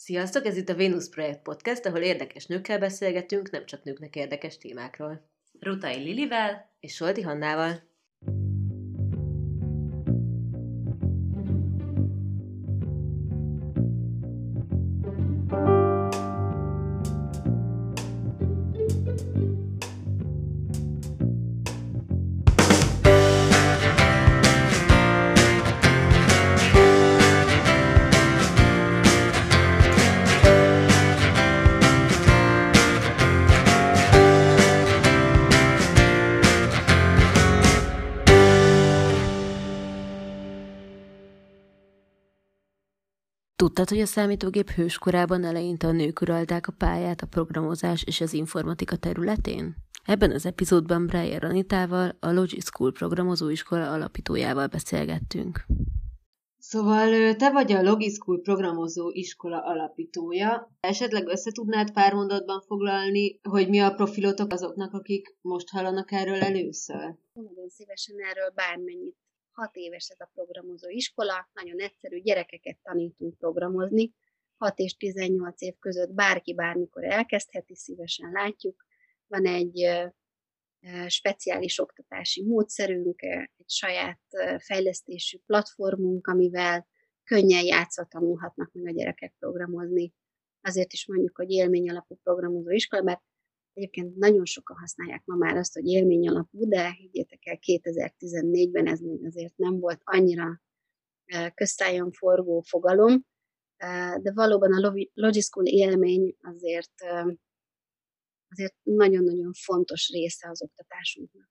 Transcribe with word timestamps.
Sziasztok, 0.00 0.46
ez 0.46 0.56
itt 0.56 0.68
a 0.68 0.76
Venus 0.76 1.08
Projekt 1.08 1.42
Podcast, 1.42 1.86
ahol 1.86 2.00
érdekes 2.00 2.46
nőkkel 2.46 2.78
beszélgetünk, 2.78 3.50
nem 3.50 3.66
csak 3.66 3.82
nőknek 3.82 4.16
érdekes 4.16 4.58
témákról. 4.58 5.28
Rutai 5.60 6.02
Lilivel 6.02 6.70
és 6.80 6.94
Solti 6.94 7.20
Hannával. 7.20 7.82
Tudtad, 43.78 43.96
hogy 43.96 44.06
a 44.06 44.10
számítógép 44.10 44.70
hőskorában 44.70 45.44
eleinte 45.44 45.86
a 45.86 45.92
nők 45.92 46.20
uralták 46.20 46.66
a 46.66 46.72
pályát 46.72 47.20
a 47.20 47.26
programozás 47.26 48.02
és 48.02 48.20
az 48.20 48.32
informatika 48.32 48.96
területén? 48.96 49.76
Ebben 50.04 50.30
az 50.30 50.46
epizódban 50.46 51.06
Brian 51.06 51.38
Ranitával, 51.38 52.16
a 52.20 52.32
Logic 52.32 52.64
School 52.64 52.92
programozóiskola 52.92 53.92
alapítójával 53.92 54.66
beszélgettünk. 54.66 55.66
Szóval 56.58 57.34
te 57.34 57.50
vagy 57.50 57.72
a 57.72 57.82
Logic 57.82 58.14
School 58.14 58.40
programozó 58.40 59.10
iskola 59.10 59.60
alapítója. 59.60 60.70
Esetleg 60.80 61.28
össze 61.28 61.50
tudnád 61.52 61.92
pár 61.92 62.14
mondatban 62.14 62.60
foglalni, 62.60 63.40
hogy 63.42 63.68
mi 63.68 63.78
a 63.78 63.94
profilotok 63.94 64.52
azoknak, 64.52 64.92
akik 64.92 65.36
most 65.40 65.68
hallanak 65.70 66.12
erről 66.12 66.40
először? 66.40 67.14
Nagyon 67.32 67.68
szívesen 67.68 68.16
erről 68.30 68.50
bármennyit 68.54 69.16
hat 69.58 69.76
éves 69.76 70.08
ez 70.08 70.20
a 70.20 70.30
programozó 70.34 70.88
iskola, 70.88 71.50
nagyon 71.52 71.80
egyszerű, 71.80 72.20
gyerekeket 72.20 72.78
tanítunk 72.82 73.38
programozni, 73.38 74.14
6 74.56 74.78
és 74.78 74.96
18 74.96 75.62
év 75.62 75.74
között 75.78 76.10
bárki 76.10 76.54
bármikor 76.54 77.04
elkezdheti, 77.04 77.74
szívesen 77.74 78.30
látjuk. 78.30 78.86
Van 79.26 79.46
egy 79.46 79.88
speciális 81.06 81.78
oktatási 81.78 82.44
módszerünk, 82.44 83.22
egy 83.22 83.70
saját 83.70 84.20
fejlesztésű 84.58 85.38
platformunk, 85.46 86.26
amivel 86.26 86.88
könnyen 87.24 87.64
játszva 87.64 88.04
tanulhatnak 88.04 88.72
meg 88.72 88.86
a 88.86 88.90
gyerekek 88.96 89.34
programozni. 89.38 90.14
Azért 90.60 90.92
is 90.92 91.06
mondjuk, 91.06 91.36
hogy 91.36 91.50
élmény 91.50 91.90
alapú 91.90 92.18
programozó 92.22 92.70
iskola, 92.70 93.02
mert 93.02 93.22
Egyébként 93.78 94.16
nagyon 94.16 94.44
sokan 94.44 94.76
használják 94.76 95.22
ma 95.24 95.34
már 95.34 95.56
azt, 95.56 95.74
hogy 95.74 95.86
élmény 95.86 96.28
alapú, 96.28 96.68
de 96.68 96.90
higgyétek 96.90 97.46
el, 97.46 97.58
2014-ben 97.60 98.86
ez 98.86 99.00
még 99.00 99.26
azért 99.26 99.56
nem 99.56 99.80
volt 99.80 100.00
annyira 100.04 100.60
köztájon 101.54 102.10
forgó 102.12 102.60
fogalom, 102.60 103.26
de 104.20 104.32
valóban 104.34 104.72
a 104.72 104.92
Logischool 105.12 105.66
élmény 105.66 106.36
azért, 106.40 106.92
azért 108.48 108.74
nagyon-nagyon 108.82 109.52
fontos 109.52 110.10
része 110.12 110.48
az 110.48 110.62
oktatásunknak. 110.62 111.48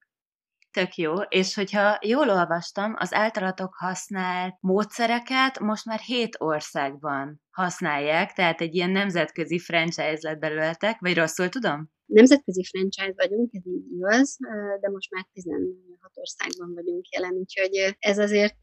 Tök 0.71 0.95
jó, 0.95 1.15
és 1.15 1.53
hogyha 1.53 1.99
jól 2.01 2.29
olvastam, 2.29 2.93
az 2.97 3.13
általatok 3.13 3.73
használt 3.75 4.55
módszereket 4.59 5.59
most 5.59 5.85
már 5.85 5.99
hét 5.99 6.35
országban 6.39 7.41
használják, 7.49 8.33
tehát 8.33 8.61
egy 8.61 8.75
ilyen 8.75 8.89
nemzetközi 8.91 9.59
franchise 9.59 10.19
lett 10.21 10.39
belőletek, 10.39 10.99
vagy 10.99 11.15
rosszul 11.15 11.49
tudom? 11.49 11.95
Nemzetközi 12.07 12.63
franchise 12.63 13.13
vagyunk, 13.15 13.53
ez 13.53 13.65
így 13.65 13.91
igaz, 13.91 14.37
de 14.79 14.89
most 14.89 15.11
már 15.11 15.27
16 15.33 15.77
országban 16.13 16.73
vagyunk 16.73 17.07
jelen, 17.07 17.33
úgyhogy 17.33 17.95
ez 17.99 18.17
azért 18.17 18.57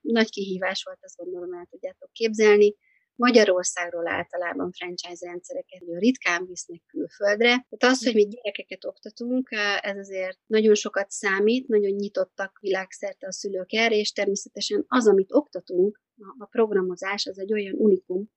nagy 0.00 0.30
kihívás 0.30 0.82
volt, 0.84 0.98
azt 1.00 1.16
gondolom 1.16 1.52
el 1.52 1.66
tudjátok 1.70 2.12
képzelni. 2.12 2.74
Magyarországról 3.14 4.08
általában 4.08 4.72
franchise 4.72 5.26
rendszereket 5.26 5.82
ritkán 5.98 6.46
visznek 6.46 6.82
külföldre. 6.86 7.46
Tehát 7.46 7.96
az, 7.96 8.04
hogy 8.04 8.14
mi 8.14 8.26
gyerekeket 8.26 8.84
oktatunk, 8.84 9.48
ez 9.80 9.96
azért 9.96 10.38
nagyon 10.46 10.74
sokat 10.74 11.10
számít, 11.10 11.68
nagyon 11.68 11.90
nyitottak 11.90 12.58
világszerte 12.60 13.26
a 13.26 13.32
szülők 13.32 13.72
erre, 13.72 13.94
és 13.94 14.12
természetesen 14.12 14.84
az, 14.88 15.08
amit 15.08 15.32
oktatunk, 15.32 16.00
a 16.38 16.46
programozás, 16.46 17.26
az 17.26 17.38
egy 17.38 17.52
olyan 17.52 17.74
unikum, 17.74 18.30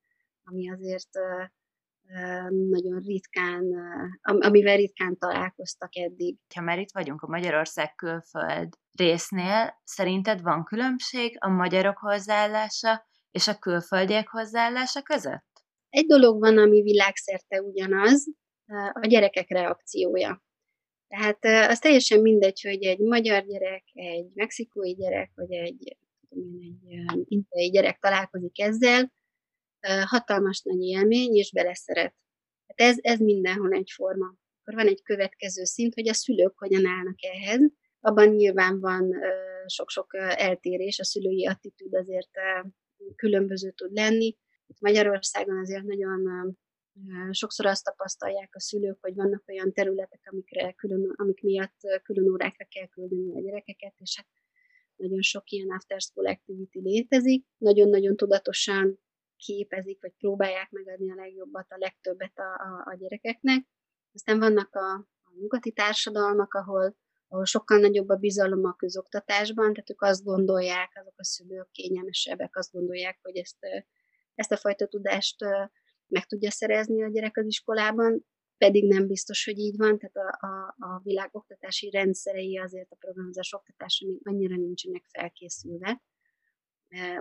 ami 0.44 0.72
azért 0.72 1.10
nagyon 2.50 3.00
ritkán, 3.00 3.74
amivel 4.22 4.76
ritkán 4.76 5.18
találkoztak 5.18 5.96
eddig. 5.96 6.38
Ha 6.56 6.62
már 6.62 6.80
itt 6.80 6.92
vagyunk 6.94 7.22
a 7.22 7.28
Magyarország 7.28 7.96
külföld 7.96 8.74
résznél, 8.98 9.82
szerinted 9.84 10.42
van 10.42 10.64
különbség 10.64 11.38
a 11.40 11.50
magyarok 11.50 11.98
hozzáállása 11.98 13.08
és 13.32 13.48
a 13.48 13.58
külföldiek 13.60 14.28
hozzáállása 14.28 15.02
között? 15.02 15.50
Egy 15.90 16.06
dolog 16.06 16.40
van, 16.40 16.58
ami 16.58 16.82
világszerte 16.82 17.62
ugyanaz, 17.62 18.28
a 18.92 19.08
gyerekek 19.08 19.50
reakciója. 19.50 20.44
Tehát 21.08 21.70
az 21.70 21.80
teljesen 21.80 22.22
mindegy, 22.22 22.62
hogy 22.62 22.84
egy 22.84 23.00
magyar 23.00 23.46
gyerek, 23.46 23.84
egy 23.94 24.28
mexikói 24.34 24.94
gyerek, 24.94 25.32
vagy 25.36 25.52
egy, 25.52 25.98
egy 26.30 27.24
indiai 27.26 27.70
gyerek 27.70 28.00
találkozik 28.00 28.60
ezzel, 28.60 29.12
hatalmas 30.06 30.62
nagy 30.62 30.82
élmény, 30.82 31.36
és 31.36 31.52
beleszeret. 31.52 32.16
Hát 32.68 32.90
ez, 32.90 32.98
ez 33.02 33.20
mindenhol 33.20 33.74
egyforma. 33.74 34.26
Akkor 34.62 34.74
van 34.74 34.88
egy 34.88 35.04
következő 35.04 35.64
szint, 35.64 35.94
hogy 35.94 36.08
a 36.08 36.14
szülők 36.14 36.58
hogyan 36.58 36.86
állnak 36.86 37.24
ehhez. 37.24 37.60
Abban 38.00 38.30
nyilván 38.30 38.80
van 38.80 39.14
sok-sok 39.66 40.16
eltérés, 40.36 41.00
a 41.00 41.04
szülői 41.04 41.48
attitűd 41.48 41.94
azért 41.94 42.30
különböző 43.16 43.72
tud 43.72 43.94
lenni. 43.94 44.38
Magyarországon 44.80 45.58
azért 45.58 45.84
nagyon 45.84 46.56
sokszor 47.32 47.66
azt 47.66 47.84
tapasztalják 47.84 48.56
a 48.56 48.60
szülők, 48.60 48.98
hogy 49.02 49.16
vannak 49.16 49.44
olyan 49.48 49.74
területek, 49.74 50.28
amikre 50.32 50.72
külön, 50.72 51.14
amik 51.16 51.42
miatt 51.42 51.80
külön 52.04 52.32
órákra 52.32 52.66
kell 52.66 52.88
küldeni 52.88 53.36
a 53.36 53.42
gyerekeket, 53.42 53.94
és 53.98 54.16
hát 54.18 54.28
nagyon 54.96 55.22
sok 55.22 55.50
ilyen 55.50 55.70
after 55.70 56.02
school 56.02 56.28
activity 56.28 56.80
létezik. 56.80 57.46
Nagyon-nagyon 57.58 58.16
tudatosan 58.16 59.00
képezik, 59.46 60.02
vagy 60.02 60.14
próbálják 60.18 60.70
megadni 60.72 61.12
a 61.12 61.16
legjobbat, 61.16 61.66
a 61.70 61.78
legtöbbet 61.78 62.38
a, 62.38 62.52
a, 62.54 62.92
a 62.92 62.96
gyerekeknek. 62.96 63.68
Aztán 64.14 64.40
vannak 64.40 64.76
a, 64.76 64.94
a 65.24 65.32
nyugati 65.40 65.72
társadalmak, 65.72 66.54
ahol, 66.54 66.96
ahol 67.28 67.46
sokkal 67.46 67.78
nagyobb 67.80 68.10
a 68.10 68.16
bizalom 68.16 68.66
a 68.66 68.76
közoktatásban, 68.76 69.74
tehát 69.74 69.90
ők 69.90 70.02
azt 70.02 70.24
gondolják, 70.24 70.92
azok 71.00 71.14
a 71.18 71.24
szülők 71.24 71.72
kényelmesebbek, 71.72 72.56
azt 72.58 72.72
gondolják, 72.72 73.20
hogy 73.22 73.38
ezt, 73.38 73.58
ezt 74.36 74.52
a 74.52 74.58
fajta 74.58 74.88
tudást 74.88 75.38
meg 76.08 76.26
tudja 76.26 76.52
szerezni 76.52 77.04
a 77.04 77.10
gyerek 77.10 77.38
az 77.38 77.46
iskolában, 77.46 78.26
pedig 78.58 78.88
nem 78.88 79.08
biztos, 79.08 79.46
hogy 79.46 79.60
így 79.60 79.78
van, 79.78 79.98
tehát 79.98 80.16
a, 80.16 80.48
a, 80.48 80.76
a 80.78 81.00
világ 81.04 81.30
oktatási 81.32 81.90
rendszerei 81.90 82.60
azért 82.60 82.92
a 82.92 82.96
programozás 82.96 83.54
oktatása 83.54 84.06
még 84.06 84.22
annyira 84.24 84.56
nincsenek 84.56 85.04
felkészülve. 85.08 86.02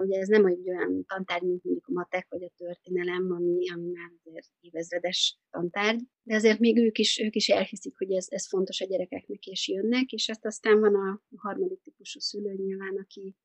Ugye 0.00 0.18
ez 0.18 0.28
nem 0.28 0.46
egy 0.46 0.68
olyan 0.68 1.04
tantárgy, 1.06 1.42
mint 1.42 1.64
mondjuk 1.64 1.86
a 1.86 1.92
matek 1.92 2.26
vagy 2.28 2.42
a 2.42 2.52
történelem, 2.56 3.30
ami, 3.30 3.70
ami 3.70 3.90
már 3.90 4.10
azért 4.24 4.46
évezredes 4.60 5.38
tantárgy, 5.50 6.00
de 6.22 6.34
azért 6.34 6.58
még 6.58 6.78
ők 6.78 6.98
is, 6.98 7.18
ők 7.18 7.34
is 7.34 7.48
elhiszik, 7.48 7.98
hogy 7.98 8.12
ez, 8.12 8.26
ez 8.28 8.48
fontos 8.48 8.80
a 8.80 8.86
gyerekeknek, 8.86 9.46
és 9.46 9.68
jönnek, 9.68 10.10
és 10.10 10.28
ezt 10.28 10.46
aztán 10.46 10.80
van 10.80 10.94
a 10.94 11.22
harmadik 11.36 11.82
típusú 11.82 12.18
szülő 12.18 12.54
nyilván, 12.54 12.96
aki, 12.96 13.36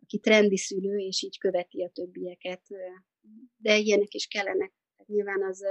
aki 0.00 0.18
trendi 0.18 0.56
szülő, 0.56 0.96
és 0.96 1.22
így 1.22 1.38
követi 1.38 1.82
a 1.82 1.88
többieket, 1.88 2.62
de 3.56 3.76
ilyenek 3.78 4.14
is 4.14 4.26
kellenek. 4.26 4.72
Tehát 4.96 5.12
nyilván 5.12 5.42
az, 5.42 5.62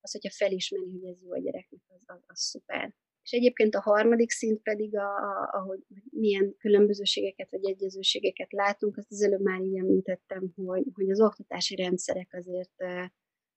az, 0.00 0.12
hogyha 0.12 0.30
felismeri, 0.30 0.90
hogy 0.90 1.04
ez 1.04 1.22
jó 1.22 1.32
a 1.32 1.38
gyereknek, 1.38 1.80
az, 1.86 2.02
az, 2.06 2.22
az 2.26 2.40
szuper. 2.40 2.94
És 3.24 3.30
egyébként 3.30 3.74
a 3.74 3.80
harmadik 3.80 4.30
szint 4.30 4.62
pedig, 4.62 4.96
a, 4.96 5.06
a, 5.06 5.48
ahogy 5.52 5.80
milyen 6.10 6.54
különbözőségeket 6.58 7.50
vagy 7.50 7.64
egyezőségeket 7.64 8.52
látunk, 8.52 8.96
azt 8.96 9.10
az 9.10 9.22
előbb 9.22 9.40
már 9.40 9.60
így 9.60 9.76
említettem, 9.76 10.52
hogy, 10.54 10.84
hogy 10.92 11.10
az 11.10 11.20
oktatási 11.20 11.76
rendszerek 11.76 12.28
azért, 12.32 12.82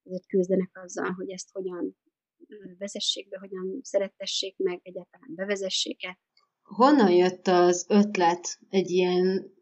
azért 0.04 0.26
küzdenek 0.26 0.70
azzal, 0.84 1.10
hogy 1.10 1.30
ezt 1.30 1.50
hogyan 1.52 1.96
vezessék 2.78 3.28
be, 3.28 3.38
hogyan 3.38 3.80
szerettessék 3.82 4.56
meg, 4.56 4.80
egyáltalán 4.82 5.34
bevezessék-e. 5.34 6.18
Honnan 6.62 7.10
jött 7.10 7.46
az 7.46 7.86
ötlet 7.88 8.58
egy 8.68 8.90
ilyen 8.90 9.52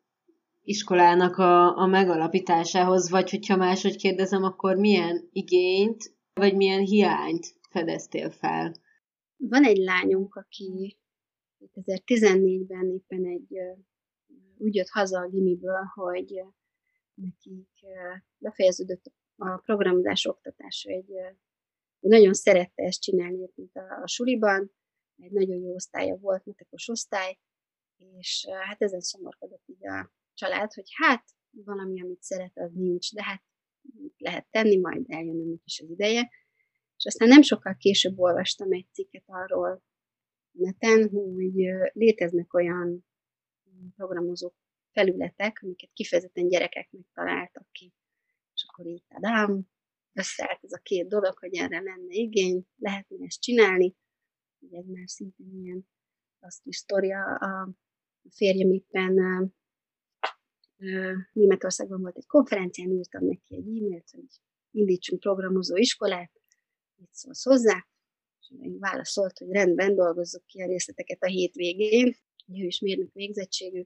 iskolának 0.63 1.37
a, 1.37 1.77
a 1.77 1.87
megalapításához, 1.87 3.11
vagy 3.11 3.31
hogyha 3.31 3.57
máshogy 3.57 3.97
kérdezem, 3.97 4.43
akkor 4.43 4.77
milyen 4.77 5.29
igényt, 5.33 6.15
vagy 6.35 6.57
milyen 6.57 6.81
hiányt 6.81 7.47
fedeztél 7.71 8.31
fel? 8.31 8.85
Van 9.37 9.65
egy 9.65 9.77
lányunk, 9.77 10.35
aki 10.35 10.99
2014-ben 11.75 12.91
éppen 12.91 13.25
egy 13.27 13.59
úgy 14.59 14.75
jött 14.75 14.89
haza 14.89 15.21
a 15.21 15.29
gimiből, 15.29 15.83
hogy 15.95 16.45
nekik 17.15 17.69
befejeződött 18.39 19.13
a 19.37 19.57
programozás 19.57 20.27
oktatása 20.27 20.91
egy, 20.91 21.11
nagyon 22.01 22.33
szerette 22.33 22.83
ezt 22.83 23.01
csinálni, 23.01 23.51
mint 23.55 23.77
a, 23.77 24.03
a 24.03 24.07
suliban, 24.07 24.73
egy 25.17 25.33
nagyon 25.33 25.57
jó 25.57 25.75
osztálya 25.75 26.17
volt, 26.17 26.45
matekos 26.45 26.89
osztály, 26.89 27.39
és 27.97 28.47
hát 28.49 28.83
ezen 28.83 29.01
szomorkodott 29.01 29.63
így 29.67 29.87
a 29.87 30.13
család, 30.35 30.73
hogy 30.73 30.89
hát 30.93 31.25
valami, 31.51 32.03
amit 32.03 32.23
szeret, 32.23 32.59
az 32.59 32.73
nincs, 32.73 33.15
de 33.15 33.23
hát 33.23 33.43
lehet 34.17 34.47
tenni, 34.51 34.77
majd 34.77 35.05
eljön 35.09 35.41
ennek 35.41 35.65
is 35.65 35.81
az 35.81 35.91
ideje. 35.91 36.31
És 36.97 37.05
aztán 37.05 37.29
nem 37.29 37.43
sokkal 37.43 37.77
később 37.77 38.19
olvastam 38.19 38.73
egy 38.73 38.87
cikket 38.93 39.25
arról 39.27 39.83
neten, 40.51 41.09
hogy 41.09 41.55
léteznek 41.93 42.55
olyan 42.55 43.07
programozó 43.95 44.53
felületek, 44.93 45.61
amiket 45.63 45.91
kifejezetten 45.93 46.49
gyerekeknek 46.49 47.07
találtak 47.13 47.67
ki. 47.73 47.93
És 48.55 48.67
akkor 48.69 48.87
így 48.87 49.05
tadám, 49.09 49.69
összeállt 50.13 50.65
ez 50.65 50.73
a 50.73 50.81
két 50.83 51.09
dolog, 51.09 51.39
hogy 51.39 51.55
erre 51.55 51.81
lenne 51.81 52.15
igény, 52.15 52.67
lehetne 52.77 53.25
ezt 53.25 53.41
csinálni. 53.41 53.97
Ugye 54.59 54.79
ez 54.79 54.87
már 54.87 55.09
szintén 55.09 55.53
ilyen 55.63 55.89
azt 56.39 56.67
is 56.67 56.77
sztoria, 56.77 57.35
a 57.35 57.75
férjem 58.31 58.71
éppen 58.71 59.15
Németországban 61.33 62.01
volt 62.01 62.17
egy 62.17 62.27
konferencián, 62.27 62.91
írtam 62.91 63.25
neki 63.25 63.55
egy 63.55 63.67
e-mailt, 63.67 64.11
hogy 64.11 64.41
indítsunk 64.71 65.21
programozó 65.21 65.77
iskolát, 65.77 66.36
mit 66.97 67.15
szólsz 67.15 67.45
hozzá, 67.45 67.87
és 68.41 68.53
ő 68.63 68.79
válaszolt, 68.79 69.39
hogy 69.39 69.51
rendben, 69.51 69.95
dolgozzuk 69.95 70.47
ki 70.47 70.63
a 70.63 70.67
részleteket 70.67 71.23
a 71.23 71.27
hétvégén, 71.27 72.17
ő 72.47 72.65
is 72.65 72.81
mérnök 72.81 73.13
végzettségű, 73.13 73.81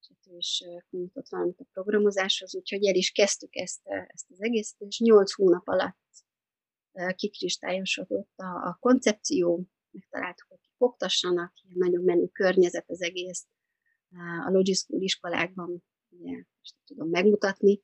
és 0.00 0.08
hát 0.08 0.34
ő 0.34 0.36
is 0.36 0.64
nyitott 0.90 1.28
valamit 1.28 1.60
a 1.60 1.66
programozáshoz, 1.72 2.54
úgyhogy 2.54 2.86
el 2.86 2.94
is 2.94 3.10
kezdtük 3.10 3.56
ezt, 3.56 3.80
ezt 4.06 4.30
az 4.30 4.42
egészet, 4.42 4.80
és 4.80 4.98
nyolc 4.98 5.32
hónap 5.32 5.68
alatt 5.68 5.96
kikristályosodott 7.14 8.32
a, 8.36 8.68
a 8.68 8.76
koncepció, 8.80 9.66
megtaláltuk, 9.90 10.48
hogy 10.48 10.60
kik 10.60 10.74
oktassanak, 10.76 11.52
ilyen 11.62 11.78
nagyon 11.78 12.04
menő 12.04 12.26
környezet 12.26 12.90
az 12.90 13.02
egész. 13.02 13.46
A 14.46 14.50
Logic 14.50 14.78
School 14.78 15.02
iskolákban 15.02 15.82
ugye, 16.08 16.32
most 16.58 16.74
tudom 16.84 17.08
megmutatni, 17.08 17.82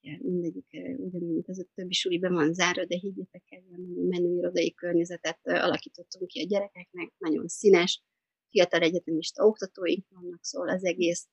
ugye, 0.00 0.18
mindegyik 0.22 0.66
ugyanúgy, 0.96 1.32
mint 1.32 1.48
az 1.48 1.58
a 1.58 1.64
többi 1.74 2.18
be 2.18 2.28
van 2.28 2.52
zárva, 2.52 2.84
de 2.84 2.96
higgyétek 2.96 3.42
el, 3.48 3.62
ilyen 3.68 3.80
nagyon 3.80 4.06
menő 4.06 4.36
irodai 4.36 4.74
környezetet 4.74 5.38
alakítottunk 5.44 6.26
ki 6.26 6.40
a 6.40 6.46
gyerekeknek, 6.46 7.12
nagyon 7.18 7.48
színes, 7.48 8.02
fiatal 8.50 8.80
egyetemista 8.80 9.44
oktatóink 9.44 10.06
vannak, 10.08 10.44
szóval 10.44 10.68
az 10.68 10.84
egész, 10.84 11.28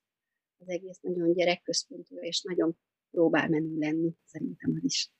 az 0.58 0.70
egész 0.70 1.00
nagyon 1.02 1.34
gyerekközpontú, 1.34 2.18
és 2.20 2.42
nagyon 2.42 2.78
próbál 3.12 3.50
menő 3.50 3.78
lenni, 3.78 4.14
szerintem 4.26 4.74
az 4.76 4.84
is. 4.84 5.12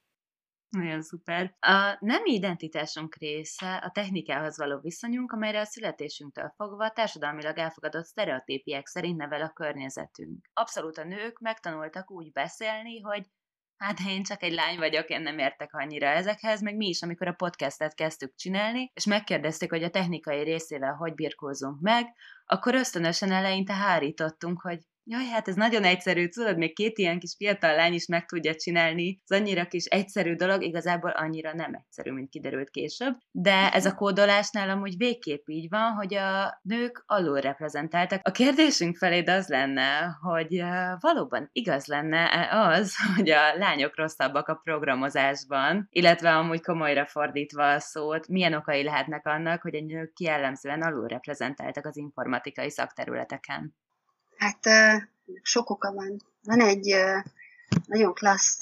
Nagyon 0.78 1.02
szuper. 1.02 1.56
A 1.60 1.98
nemi 2.00 2.34
identitásunk 2.34 3.16
része 3.16 3.76
a 3.76 3.90
technikához 3.90 4.58
való 4.58 4.80
viszonyunk, 4.80 5.32
amelyre 5.32 5.60
a 5.60 5.66
születésünktől 5.66 6.54
fogva 6.56 6.90
társadalmilag 6.90 7.58
elfogadott 7.58 8.06
sztereotípiák 8.06 8.88
szerint 8.88 9.18
nevel 9.18 9.42
a 9.42 9.54
környezetünk. 9.54 10.50
Abszolút 10.54 10.98
a 10.98 11.04
nők 11.04 11.40
megtanultak 11.40 12.12
úgy 12.12 12.32
beszélni, 12.32 13.02
hogy 13.02 13.26
hát 13.78 14.00
én 14.08 14.24
csak 14.24 14.44
egy 14.44 14.54
lány 14.54 14.78
vagyok, 14.78 15.10
én 15.10 15.22
nem 15.22 15.38
értek 15.38 15.74
annyira 15.74 16.08
ezekhez, 16.08 16.62
meg 16.62 16.76
mi 16.76 16.88
is, 16.88 17.02
amikor 17.02 17.28
a 17.28 17.34
podcastet 17.34 17.96
kezdtük 17.96 18.36
csinálni, 18.36 18.92
és 18.94 19.06
megkérdezték, 19.06 19.70
hogy 19.70 19.84
a 19.84 19.90
technikai 19.90 20.44
részével 20.44 20.94
hogy 20.94 21.14
birkózunk 21.14 21.82
meg, 21.82 22.06
akkor 22.46 22.76
ösztönösen 22.76 23.32
eleinte 23.32 23.74
hárítottunk, 23.74 24.62
hogy 24.62 24.80
Jaj, 25.06 25.26
hát 25.26 25.48
ez 25.48 25.56
nagyon 25.56 25.84
egyszerű, 25.84 26.28
tudod, 26.28 26.58
még 26.58 26.76
két 26.76 26.98
ilyen 26.98 27.20
kis 27.20 27.34
fiatal 27.38 27.76
lány 27.76 27.94
is 27.94 28.08
meg 28.08 28.26
tudja 28.26 28.56
csinálni. 28.56 29.22
Ez 29.28 29.40
annyira 29.40 29.66
kis 29.66 29.86
egyszerű 29.86 30.36
dolog, 30.36 30.64
igazából 30.64 31.10
annyira 31.10 31.54
nem 31.54 31.74
egyszerű, 31.74 32.12
mint 32.12 32.30
kiderült 32.30 32.70
később. 32.70 33.18
De 33.32 33.72
ez 33.72 33.86
a 33.86 33.94
kódolásnál 33.94 34.70
amúgy 34.70 34.98
végképp 34.98 35.48
így 35.48 35.70
van, 35.70 35.92
hogy 35.92 36.16
a 36.16 36.60
nők 36.62 37.04
alul 37.06 37.40
reprezentáltak. 37.40 38.20
A 38.24 38.32
kérdésünk 38.32 38.98
felé 38.98 39.24
az 39.24 39.48
lenne, 39.48 40.18
hogy 40.22 40.64
valóban 41.00 41.50
igaz 41.52 41.86
lenne 41.86 42.50
az, 42.52 42.96
hogy 43.16 43.30
a 43.30 43.56
lányok 43.58 43.98
rosszabbak 43.98 44.48
a 44.48 44.60
programozásban, 44.64 45.88
illetve 45.90 46.36
amúgy 46.36 46.62
komolyra 46.62 47.06
fordítva 47.06 47.72
a 47.72 47.80
szót, 47.80 48.28
milyen 48.28 48.54
okai 48.54 48.84
lehetnek 48.84 49.28
annak, 49.28 49.62
hogy 49.62 49.76
a 49.76 49.82
nők 49.82 50.20
jellemzően 50.20 50.82
alul 50.82 51.08
reprezentáltak 51.08 51.86
az 51.86 51.98
informatikai 51.98 52.70
szakterületeken? 52.70 53.76
Hát 54.44 54.68
sok 55.42 55.70
oka 55.70 55.92
van. 55.92 56.22
Van 56.42 56.62
egy 56.62 56.96
nagyon 57.86 58.14
klassz 58.14 58.60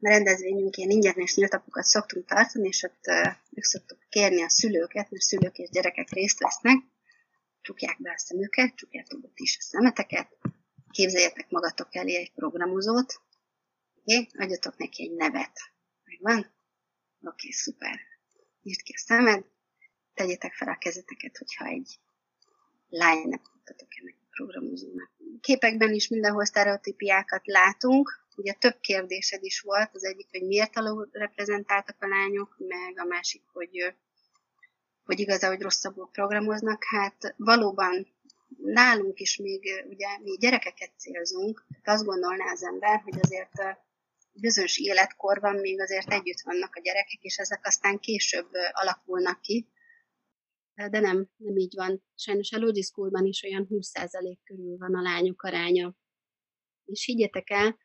rendezvényünk, 0.00 0.76
ilyen 0.76 0.90
ingyenes 0.90 1.34
nyíltapokat 1.34 1.84
szoktunk 1.84 2.26
tartani, 2.26 2.68
és 2.68 2.82
ott 2.82 3.04
meg 3.50 3.64
szoktuk 3.64 3.98
kérni 4.08 4.42
a 4.42 4.48
szülőket, 4.48 5.10
mert 5.10 5.22
szülők 5.22 5.58
és 5.58 5.68
gyerekek 5.70 6.10
részt 6.10 6.38
vesznek, 6.38 6.76
csukják 7.60 8.00
be 8.00 8.10
a 8.10 8.18
szemüket, 8.18 8.74
csukjátok 8.74 9.20
be 9.20 9.28
is 9.34 9.56
a 9.58 9.62
szemeteket, 9.62 10.36
képzeljetek 10.90 11.50
magatok 11.50 11.94
elé 11.94 12.16
egy 12.16 12.32
programozót, 12.32 13.20
oké, 13.98 14.28
adjatok 14.38 14.76
neki 14.76 15.02
egy 15.02 15.12
nevet. 15.12 15.60
Megvan? 16.04 16.52
Oké, 17.22 17.50
szuper. 17.50 18.00
Írd 18.62 18.82
ki 18.82 18.92
a 18.92 18.98
szemed, 18.98 19.44
tegyétek 20.14 20.54
fel 20.54 20.68
a 20.68 20.78
kezeteket, 20.78 21.36
hogyha 21.36 21.64
egy 21.64 21.98
lánynak 22.90 23.50
mutatok 23.54 23.88
ennek 24.00 24.14
programozónak. 24.30 25.10
Képekben 25.40 25.92
is 25.92 26.08
mindenhol 26.08 26.44
sztereotípiákat 26.44 27.46
látunk. 27.46 28.18
Ugye 28.36 28.52
több 28.52 28.76
kérdésed 28.80 29.42
is 29.42 29.60
volt, 29.60 29.90
az 29.92 30.04
egyik, 30.04 30.28
hogy 30.30 30.42
miért 30.42 30.76
alul 30.76 31.08
reprezentáltak 31.12 31.96
a 32.00 32.08
lányok, 32.08 32.56
meg 32.58 32.98
a 32.98 33.04
másik, 33.04 33.42
hogy, 33.52 33.94
hogy 35.04 35.20
igaz 35.20 35.44
hogy 35.44 35.60
rosszabbul 35.60 36.08
programoznak. 36.12 36.84
Hát 36.84 37.34
valóban 37.36 38.06
nálunk 38.56 39.20
is 39.20 39.36
még 39.36 39.84
ugye 39.88 40.18
mi 40.22 40.36
gyerekeket 40.38 40.90
célzunk, 40.96 41.64
azt 41.84 42.04
gondolná 42.04 42.50
az 42.52 42.62
ember, 42.62 43.00
hogy 43.00 43.18
azért 43.22 43.78
bizonyos 44.32 44.78
életkorban 44.78 45.56
még 45.56 45.80
azért 45.80 46.12
együtt 46.12 46.40
vannak 46.40 46.74
a 46.76 46.80
gyerekek, 46.80 47.22
és 47.22 47.36
ezek 47.36 47.66
aztán 47.66 47.98
később 47.98 48.48
alakulnak 48.72 49.40
ki, 49.40 49.68
de 50.88 51.00
nem, 51.00 51.28
nem 51.36 51.56
így 51.56 51.74
van. 51.76 52.02
Sajnos 52.14 52.52
a 52.52 52.58
Logi 52.58 52.82
Schoolban 52.82 53.24
is 53.24 53.42
olyan 53.42 53.66
20% 53.70 54.36
körül 54.44 54.76
van 54.76 54.94
a 54.94 55.02
lányok 55.02 55.42
aránya. 55.42 55.94
És 56.84 57.04
higgyetek 57.04 57.50
el, 57.50 57.78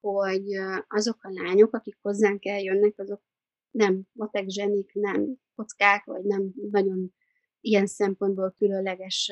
hogy 0.00 0.44
azok 0.88 1.24
a 1.24 1.30
lányok, 1.32 1.74
akik 1.74 1.98
hozzánk 2.00 2.44
eljönnek, 2.44 2.94
azok 2.96 3.22
nem 3.70 4.02
matek 4.12 4.48
zsenik, 4.48 4.92
nem 4.92 5.36
kockák, 5.54 6.04
vagy 6.04 6.24
nem 6.24 6.52
nagyon 6.70 7.14
ilyen 7.60 7.86
szempontból 7.86 8.54
különleges 8.58 9.30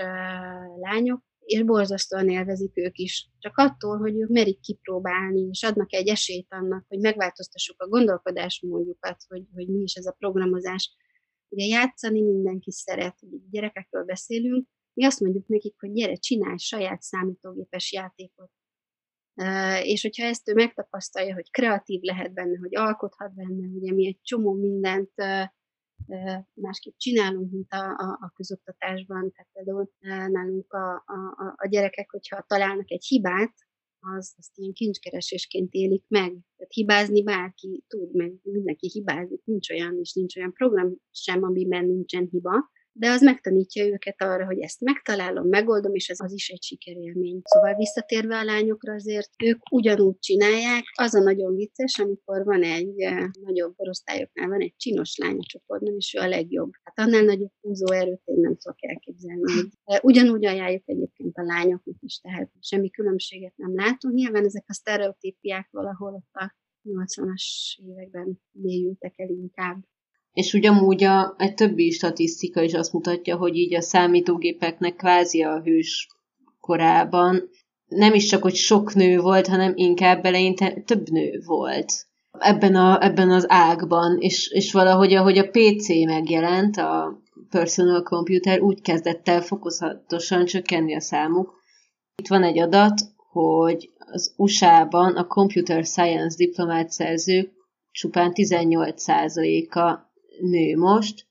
lányok, 0.76 1.24
és 1.46 1.62
borzasztóan 1.62 2.28
élvezik 2.28 2.78
ők 2.78 2.96
is. 2.98 3.30
Csak 3.38 3.56
attól, 3.56 3.98
hogy 3.98 4.20
ők 4.20 4.28
merik 4.28 4.60
kipróbálni, 4.60 5.48
és 5.50 5.62
adnak 5.62 5.92
egy 5.92 6.08
esélyt 6.08 6.52
annak, 6.52 6.84
hogy 6.88 6.98
megváltoztassuk 6.98 7.82
a 7.82 7.88
gondolkodásmódjukat, 7.88 9.16
hogy, 9.28 9.44
hogy 9.54 9.68
mi 9.68 9.82
is 9.82 9.94
ez 9.94 10.06
a 10.06 10.16
programozás. 10.18 10.96
Ugye 11.56 11.66
játszani 11.66 12.22
mindenki 12.22 12.70
szeret, 12.70 13.22
ugye 13.22 13.36
gyerekekről 13.50 14.04
beszélünk, 14.04 14.68
mi 14.92 15.04
azt 15.04 15.20
mondjuk 15.20 15.46
nekik, 15.46 15.74
hogy 15.78 15.92
gyere, 15.92 16.14
csinálj 16.14 16.56
saját 16.56 17.02
számítógépes 17.02 17.92
játékot. 17.92 18.50
És 19.82 20.02
hogyha 20.02 20.24
ezt 20.24 20.48
ő 20.48 20.54
megtapasztalja, 20.54 21.34
hogy 21.34 21.50
kreatív 21.50 22.00
lehet 22.00 22.32
benne, 22.32 22.58
hogy 22.58 22.76
alkothat 22.76 23.34
benne, 23.34 23.66
ugye 23.66 23.92
mi 23.92 24.06
egy 24.06 24.20
csomó 24.22 24.52
mindent 24.52 25.12
másképp 26.52 26.96
csinálunk, 26.96 27.52
mint 27.52 27.72
a, 27.72 27.84
a, 27.84 28.18
a 28.20 28.32
közoktatásban. 28.34 29.32
Tehát 29.32 29.48
például 29.52 29.90
nálunk 30.30 30.72
a, 30.72 30.92
a, 30.94 31.54
a 31.56 31.66
gyerekek, 31.68 32.10
hogyha 32.10 32.44
találnak 32.46 32.90
egy 32.90 33.04
hibát, 33.04 33.54
az, 34.16 34.34
azt 34.38 34.58
ilyen 34.58 34.72
kincskeresésként 34.72 35.72
élik 35.72 36.04
meg. 36.08 36.30
Tehát 36.56 36.72
hibázni 36.72 37.22
bárki 37.22 37.84
tud, 37.88 38.14
meg 38.14 38.32
mindenki 38.42 38.90
hibázik, 38.92 39.44
nincs 39.44 39.70
olyan, 39.70 39.98
és 39.98 40.12
nincs 40.12 40.36
olyan 40.36 40.52
program 40.52 40.96
sem, 41.10 41.42
amiben 41.42 41.84
nincsen 41.84 42.28
hiba 42.30 42.70
de 42.98 43.10
az 43.10 43.22
megtanítja 43.22 43.86
őket 43.86 44.22
arra, 44.22 44.44
hogy 44.44 44.60
ezt 44.60 44.80
megtalálom, 44.80 45.48
megoldom, 45.48 45.94
és 45.94 46.08
ez 46.08 46.20
az 46.20 46.32
is 46.32 46.48
egy 46.48 46.62
sikerélmény. 46.62 47.40
Szóval 47.44 47.74
visszatérve 47.74 48.38
a 48.38 48.44
lányokra 48.44 48.92
azért 48.92 49.30
ők 49.44 49.60
ugyanúgy 49.70 50.18
csinálják. 50.18 50.84
Az 50.94 51.14
a 51.14 51.20
nagyon 51.22 51.54
vicces, 51.54 51.98
amikor 51.98 52.44
van 52.44 52.62
egy 52.62 53.00
eh, 53.00 53.26
nagyobb 53.40 53.76
korosztályoknál 53.76 54.48
van 54.48 54.60
egy 54.60 54.74
csinos 54.76 55.16
lány 55.16 55.36
a 55.38 55.46
csoportban, 55.46 55.94
és 55.96 56.14
ő 56.14 56.20
a 56.20 56.28
legjobb. 56.28 56.70
Hát 56.82 57.06
annál 57.06 57.22
nagyobb 57.22 57.52
húzó 57.60 57.92
erőt 57.92 58.22
én 58.24 58.40
nem 58.40 58.56
tudok 58.56 58.78
elképzelni. 58.78 59.70
De 59.84 60.00
ugyanúgy 60.02 60.46
ajánljuk 60.46 60.82
egyébként 60.86 61.36
a 61.36 61.42
lányoknak 61.42 61.96
is, 62.00 62.18
tehát 62.18 62.50
semmi 62.60 62.90
különbséget 62.90 63.56
nem 63.56 63.74
látunk. 63.74 64.14
Nyilván 64.14 64.44
ezek 64.44 64.64
a 64.66 64.72
sztereotípiák 64.72 65.68
valahol 65.70 66.14
ott 66.14 66.32
a 66.32 66.54
80-as 66.86 67.76
években 67.86 68.40
mélyültek 68.50 69.18
el 69.18 69.28
inkább. 69.28 69.84
És 70.36 70.52
ugyanúgy 70.52 71.04
a, 71.04 71.34
egy 71.38 71.54
többi 71.54 71.90
statisztika 71.90 72.62
is 72.62 72.72
azt 72.74 72.92
mutatja, 72.92 73.36
hogy 73.36 73.56
így 73.56 73.74
a 73.74 73.80
számítógépeknek 73.80 74.96
kvázi 74.96 75.42
a 75.42 75.60
hős 75.64 76.08
korában 76.60 77.48
nem 77.86 78.14
is 78.14 78.26
csak, 78.26 78.42
hogy 78.42 78.54
sok 78.54 78.94
nő 78.94 79.20
volt, 79.20 79.46
hanem 79.46 79.72
inkább 79.76 80.24
eleinte 80.24 80.82
több 80.86 81.08
nő 81.08 81.42
volt. 81.44 81.92
ebben, 82.38 82.74
a, 82.74 83.04
ebben 83.04 83.30
az 83.30 83.44
ágban, 83.48 84.16
és, 84.18 84.50
és 84.50 84.72
valahogy 84.72 85.14
ahogy 85.14 85.38
a 85.38 85.48
PC 85.50 85.88
megjelent, 85.88 86.76
a 86.76 87.22
personal 87.50 88.02
computer, 88.02 88.60
úgy 88.60 88.80
kezdett 88.80 89.28
el 89.28 89.40
fokozatosan 89.40 90.44
csökkenni 90.44 90.94
a 90.94 91.00
számuk. 91.00 91.54
Itt 92.16 92.28
van 92.28 92.42
egy 92.42 92.58
adat, 92.58 93.00
hogy 93.32 93.90
az 93.98 94.34
USA-ban 94.36 95.16
a 95.16 95.26
computer 95.26 95.84
science 95.84 96.36
diplomát 96.36 96.90
szerzők 96.90 97.52
csupán 97.90 98.32
18%-a 98.34 100.05
nő 100.40 100.76
most, 100.76 101.26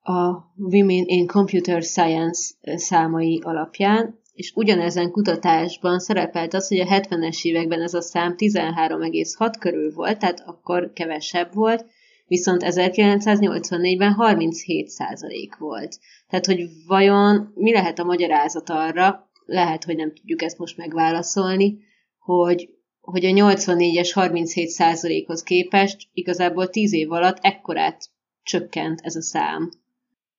a 0.00 0.52
Women 0.56 1.04
in 1.06 1.26
Computer 1.26 1.82
Science 1.82 2.54
számai 2.76 3.40
alapján, 3.44 4.20
és 4.32 4.52
ugyanezen 4.54 5.10
kutatásban 5.10 5.98
szerepelt 5.98 6.54
az, 6.54 6.68
hogy 6.68 6.80
a 6.80 6.86
70-es 6.86 7.44
években 7.44 7.82
ez 7.82 7.94
a 7.94 8.00
szám 8.00 8.34
13,6 8.36 9.54
körül 9.58 9.92
volt, 9.92 10.18
tehát 10.18 10.42
akkor 10.46 10.92
kevesebb 10.92 11.54
volt, 11.54 11.86
viszont 12.26 12.62
1984-ben 12.64 14.12
37 14.12 14.88
százalék 14.88 15.56
volt. 15.56 15.98
Tehát, 16.28 16.46
hogy 16.46 16.68
vajon 16.86 17.52
mi 17.54 17.72
lehet 17.72 17.98
a 17.98 18.04
magyarázat 18.04 18.70
arra, 18.70 19.30
lehet, 19.44 19.84
hogy 19.84 19.96
nem 19.96 20.14
tudjuk 20.14 20.42
ezt 20.42 20.58
most 20.58 20.76
megválaszolni, 20.76 21.78
hogy, 22.18 22.70
hogy 23.10 23.24
a 23.24 23.28
84-es 23.28 24.10
37 24.12 24.68
százalékhoz 24.68 25.42
képest 25.42 26.08
igazából 26.12 26.68
10 26.68 26.92
év 26.92 27.12
alatt 27.12 27.38
ekkorát 27.40 28.08
csökkent 28.42 29.00
ez 29.00 29.16
a 29.16 29.22
szám. 29.22 29.70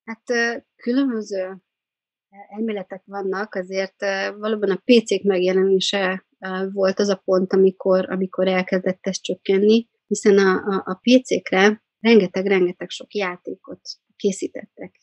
Hát 0.04 0.22
különböző 0.76 1.56
elméletek 2.48 3.02
vannak, 3.04 3.54
azért 3.54 4.00
valóban 4.38 4.70
a 4.70 4.82
PC-k 4.84 5.22
megjelenése 5.22 6.26
volt 6.72 6.98
az 6.98 7.08
a 7.08 7.22
pont, 7.24 7.52
amikor, 7.52 8.10
amikor 8.10 8.48
elkezdett 8.48 9.06
ez 9.06 9.20
csökkenni, 9.20 9.88
hiszen 10.06 10.38
a, 10.38 10.54
a, 10.54 10.82
a 10.84 11.00
PC-kre 11.02 11.82
rengeteg-rengeteg 12.00 12.90
sok 12.90 13.14
játékot 13.14 13.80
készítettek. 14.16 14.99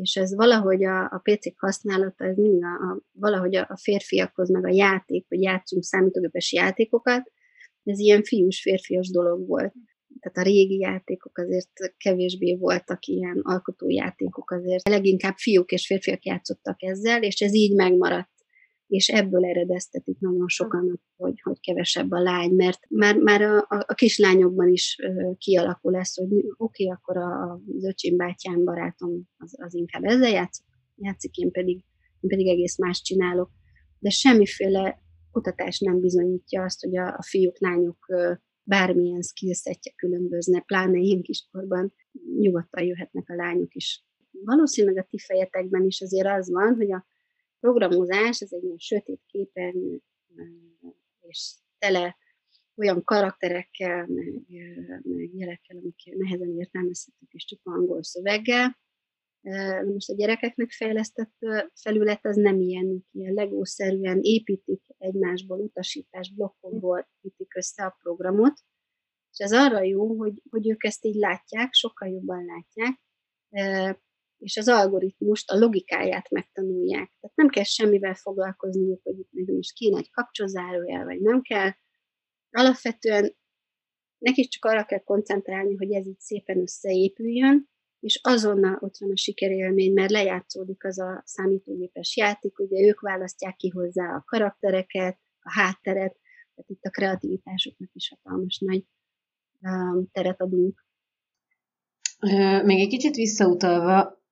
És 0.00 0.16
ez 0.16 0.34
valahogy 0.34 0.84
a, 0.84 1.02
a 1.04 1.20
PC-k 1.22 1.58
használata, 1.58 2.24
ez 2.24 2.36
mindig 2.36 2.64
a, 2.64 2.90
a, 2.90 3.00
valahogy 3.12 3.56
a, 3.56 3.66
a 3.68 3.76
férfiakhoz, 3.76 4.50
meg 4.50 4.64
a 4.64 4.72
játék, 4.72 5.26
hogy 5.28 5.42
játszunk 5.42 5.82
számítógépes 5.82 6.52
játékokat, 6.52 7.32
ez 7.84 7.98
ilyen 7.98 8.22
fiús-férfias 8.22 9.10
dolog 9.10 9.46
volt 9.46 9.72
tehát 10.20 10.48
a 10.48 10.50
régi 10.50 10.78
játékok 10.78 11.38
azért 11.38 11.94
kevésbé 11.96 12.56
voltak 12.56 13.06
ilyen 13.06 13.40
alkotójátékok, 13.42 14.50
azért 14.50 14.88
leginkább 14.88 15.36
fiúk 15.36 15.72
és 15.72 15.86
férfiak 15.86 16.24
játszottak 16.24 16.82
ezzel, 16.82 17.22
és 17.22 17.40
ez 17.40 17.54
így 17.54 17.74
megmaradt. 17.74 18.32
És 18.86 19.08
ebből 19.08 19.44
eredeztetik 19.44 20.18
nagyon 20.18 20.48
sokan, 20.48 21.00
hogy, 21.16 21.40
hogy 21.42 21.60
kevesebb 21.60 22.10
a 22.10 22.20
lány, 22.20 22.54
mert 22.54 22.78
már, 22.88 23.16
már 23.16 23.42
a, 23.42 23.56
a, 23.56 23.84
a 23.86 23.94
kislányokban 23.94 24.68
is 24.68 24.98
kialakul 25.38 25.92
lesz, 25.92 26.16
hogy 26.16 26.32
oké, 26.32 26.46
okay, 26.56 26.90
akkor 26.90 27.16
a, 27.16 27.52
az 27.52 27.84
öcsém 27.84 28.16
bátyám 28.16 28.64
barátom 28.64 29.22
az, 29.36 29.54
az 29.60 29.74
inkább 29.74 30.04
ezzel 30.04 30.30
játszik, 30.30 30.64
játszik 30.96 31.36
én, 31.36 31.50
pedig, 31.50 31.84
én 32.20 32.30
pedig 32.30 32.48
egész 32.48 32.78
más 32.78 33.02
csinálok. 33.02 33.50
De 33.98 34.10
semmiféle 34.10 35.02
kutatás 35.30 35.78
nem 35.78 36.00
bizonyítja 36.00 36.62
azt, 36.62 36.80
hogy 36.80 36.96
a, 36.96 37.06
a 37.06 37.22
fiúk, 37.22 37.60
lányok 37.60 38.06
bármilyen 38.62 39.22
skillsetje 39.22 39.92
különbözne, 39.96 40.60
pláne 40.60 40.98
ilyen 40.98 41.22
kiskorban 41.22 41.94
nyugodtan 42.38 42.84
jöhetnek 42.84 43.28
a 43.28 43.34
lányok 43.34 43.74
is. 43.74 44.04
Valószínűleg 44.30 45.04
a 45.04 45.06
ti 45.10 45.18
fejetekben 45.18 45.84
is 45.84 46.00
azért 46.00 46.26
az 46.26 46.50
van, 46.50 46.74
hogy 46.74 46.92
a 46.92 47.06
programozás 47.64 48.40
ez 48.40 48.52
egy 48.52 48.62
ilyen 48.64 48.78
sötét 48.78 49.20
képernyő, 49.26 50.00
és 51.20 51.54
tele 51.78 52.16
olyan 52.76 53.04
karakterekkel, 53.04 54.06
meg, 54.06 54.42
meg 55.02 55.34
jelekkel, 55.34 55.76
amik 55.76 56.14
nehezen 56.16 56.58
értelmezhetők, 56.58 57.32
és 57.32 57.44
csak 57.44 57.60
angol 57.62 58.02
szöveggel. 58.02 58.78
Most 59.84 60.10
a 60.10 60.14
gyerekeknek 60.14 60.70
fejlesztett 60.70 61.34
felület 61.74 62.26
az 62.26 62.36
nem 62.36 62.60
ilyen, 62.60 63.06
ilyen 63.12 63.32
legószerűen 63.32 64.18
építik 64.22 64.82
egymásból, 64.98 65.60
utasítás 65.60 66.34
blokkokból 66.34 67.08
építik 67.20 67.54
össze 67.54 67.84
a 67.84 67.96
programot, 68.02 68.60
és 69.30 69.38
ez 69.38 69.52
arra 69.52 69.82
jó, 69.82 70.16
hogy, 70.16 70.42
hogy 70.50 70.68
ők 70.68 70.84
ezt 70.84 71.04
így 71.04 71.16
látják, 71.16 71.72
sokkal 71.72 72.08
jobban 72.08 72.44
látják, 72.44 73.00
és 74.44 74.56
az 74.56 74.68
algoritmust, 74.68 75.50
a 75.50 75.58
logikáját 75.58 76.30
megtanulják. 76.30 77.12
Tehát 77.20 77.36
nem 77.36 77.48
kell 77.48 77.62
semmivel 77.62 78.14
foglalkozniuk, 78.14 79.02
hogy 79.02 79.18
itt 79.18 79.48
most 79.48 79.72
kéne 79.72 79.98
egy 79.98 80.10
kapcsozárójel, 80.10 81.04
vagy 81.04 81.20
nem 81.20 81.42
kell. 81.42 81.70
Alapvetően 82.50 83.36
nekik 84.18 84.48
csak 84.50 84.64
arra 84.64 84.84
kell 84.84 84.98
koncentrálni, 84.98 85.76
hogy 85.76 85.92
ez 85.92 86.06
így 86.06 86.20
szépen 86.20 86.60
összeépüljön, 86.60 87.68
és 88.00 88.20
azonnal 88.22 88.78
ott 88.80 88.96
van 88.98 89.10
a 89.10 89.16
sikerélmény, 89.16 89.92
mert 89.92 90.10
lejátszódik 90.10 90.84
az 90.84 90.98
a 90.98 91.22
számítógépes 91.24 92.16
játék, 92.16 92.58
ugye 92.58 92.86
ők 92.86 93.00
választják 93.00 93.56
ki 93.56 93.68
hozzá 93.68 94.14
a 94.14 94.22
karaktereket, 94.26 95.18
a 95.40 95.52
hátteret, 95.52 96.18
tehát 96.54 96.70
itt 96.70 96.84
a 96.84 96.90
kreativitásuknak 96.90 97.90
is 97.92 98.08
hatalmas 98.08 98.58
nagy 98.58 98.84
um, 99.60 100.08
teret 100.12 100.40
adunk. 100.40 100.86
Még 102.64 102.80
egy 102.80 102.88
kicsit 102.88 103.14
visszautalva 103.14 104.23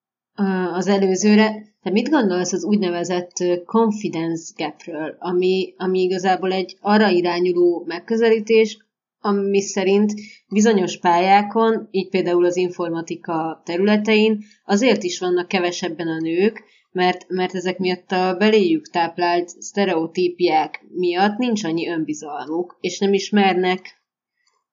az 0.72 0.86
előzőre, 0.86 1.72
te 1.82 1.90
mit 1.90 2.08
gondolsz 2.08 2.52
az 2.52 2.64
úgynevezett 2.64 3.64
confidence 3.64 4.52
gapről, 4.56 5.16
ami, 5.18 5.74
ami 5.76 6.00
igazából 6.00 6.52
egy 6.52 6.76
arra 6.80 7.08
irányuló 7.08 7.84
megközelítés, 7.86 8.78
ami 9.20 9.60
szerint 9.60 10.12
bizonyos 10.48 10.98
pályákon, 10.98 11.88
így 11.90 12.08
például 12.08 12.44
az 12.44 12.56
informatika 12.56 13.62
területein 13.64 14.44
azért 14.64 15.02
is 15.02 15.18
vannak 15.18 15.48
kevesebben 15.48 16.08
a 16.08 16.20
nők, 16.20 16.64
mert, 16.92 17.28
mert 17.28 17.54
ezek 17.54 17.78
miatt 17.78 18.10
a 18.10 18.36
beléjük 18.38 18.88
táplált 18.88 19.48
sztereotípiák 19.48 20.84
miatt 20.88 21.36
nincs 21.38 21.64
annyi 21.64 21.88
önbizalmuk, 21.88 22.78
és 22.80 22.98
nem 22.98 23.12
ismernek 23.12 24.02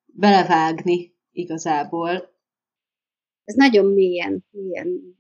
belevágni 0.05 1.13
igazából. 1.31 2.29
Ez 3.43 3.55
nagyon 3.55 3.85
mélyen, 3.85 4.45
mélyen 4.51 5.17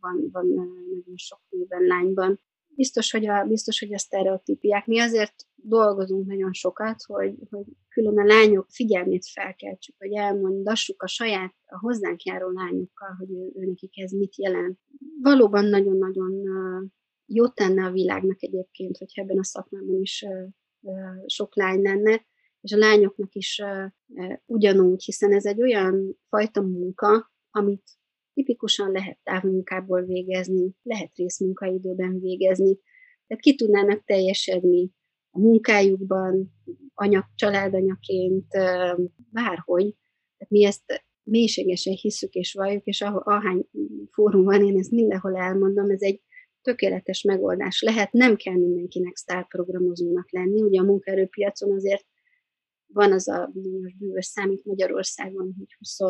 van, 0.00 0.28
van 0.32 0.46
nagyon 0.46 1.16
sok 1.16 1.40
nőben, 1.48 1.82
lányban 1.82 2.40
biztos, 2.74 3.10
hogy 3.10 3.26
a, 3.26 3.44
biztos, 3.44 3.78
hogy 3.78 3.94
a 3.94 3.98
sztereotípiák. 3.98 4.86
Mi 4.86 5.00
azért 5.00 5.34
dolgozunk 5.54 6.26
nagyon 6.26 6.52
sokat, 6.52 7.02
hogy, 7.02 7.34
hogy 7.50 7.64
külön 7.88 8.18
a 8.18 8.24
lányok 8.24 8.66
figyelmét 8.68 9.26
felkeltsük, 9.32 9.94
hogy 9.98 10.12
elmondassuk 10.12 11.02
a 11.02 11.06
saját, 11.06 11.54
a 11.66 11.78
hozzánk 11.78 12.22
járó 12.22 12.48
lányokkal, 12.48 13.14
hogy 13.18 13.30
ő, 13.30 13.66
nekik 13.66 13.98
ez 13.98 14.12
mit 14.12 14.36
jelent. 14.36 14.78
Valóban 15.22 15.64
nagyon-nagyon 15.64 16.32
jót 17.26 17.54
tenne 17.54 17.84
a 17.84 17.90
világnak 17.90 18.42
egyébként, 18.42 18.98
hogy 18.98 19.10
ebben 19.14 19.38
a 19.38 19.44
szakmában 19.44 20.00
is 20.00 20.24
sok 21.26 21.56
lány 21.56 21.82
lenne, 21.82 22.26
és 22.60 22.72
a 22.72 22.76
lányoknak 22.78 23.34
is 23.34 23.62
ugyanúgy, 24.46 25.04
hiszen 25.04 25.32
ez 25.32 25.44
egy 25.44 25.60
olyan 25.60 26.18
fajta 26.28 26.62
munka, 26.62 27.32
amit 27.50 27.99
tipikusan 28.40 28.90
lehet 28.90 29.18
távmunkából 29.22 30.02
végezni, 30.02 30.74
lehet 30.82 31.16
részmunkaidőben 31.16 32.20
végezni, 32.20 32.78
tehát 33.26 33.42
ki 33.42 33.54
tudnának 33.54 34.04
teljesedni 34.04 34.90
a 35.30 35.38
munkájukban, 35.38 36.52
anya, 36.94 37.30
családanyaként, 37.34 38.46
bárhogy. 39.30 39.94
Tehát 40.36 40.48
mi 40.48 40.64
ezt 40.64 41.04
mélységesen 41.22 41.94
hiszük 41.94 42.34
és 42.34 42.52
valljuk, 42.52 42.84
és 42.84 43.00
ahány 43.00 43.66
fórum 44.10 44.44
van, 44.44 44.64
én 44.64 44.78
ezt 44.78 44.90
mindenhol 44.90 45.36
elmondom, 45.36 45.90
ez 45.90 46.02
egy 46.02 46.22
tökéletes 46.62 47.22
megoldás 47.22 47.82
lehet, 47.82 48.12
nem 48.12 48.36
kell 48.36 48.56
mindenkinek 48.56 49.16
sztárprogramozónak 49.16 50.32
lenni, 50.32 50.62
ugye 50.62 50.80
a 50.80 50.84
munkaerőpiacon 50.84 51.72
azért 51.72 52.06
van 52.86 53.12
az 53.12 53.28
a 53.28 53.50
bizonyos 53.54 53.94
bűvös 53.94 54.26
számít 54.26 54.64
Magyarországon, 54.64 55.54
hogy 55.58 55.74
20 55.78 56.00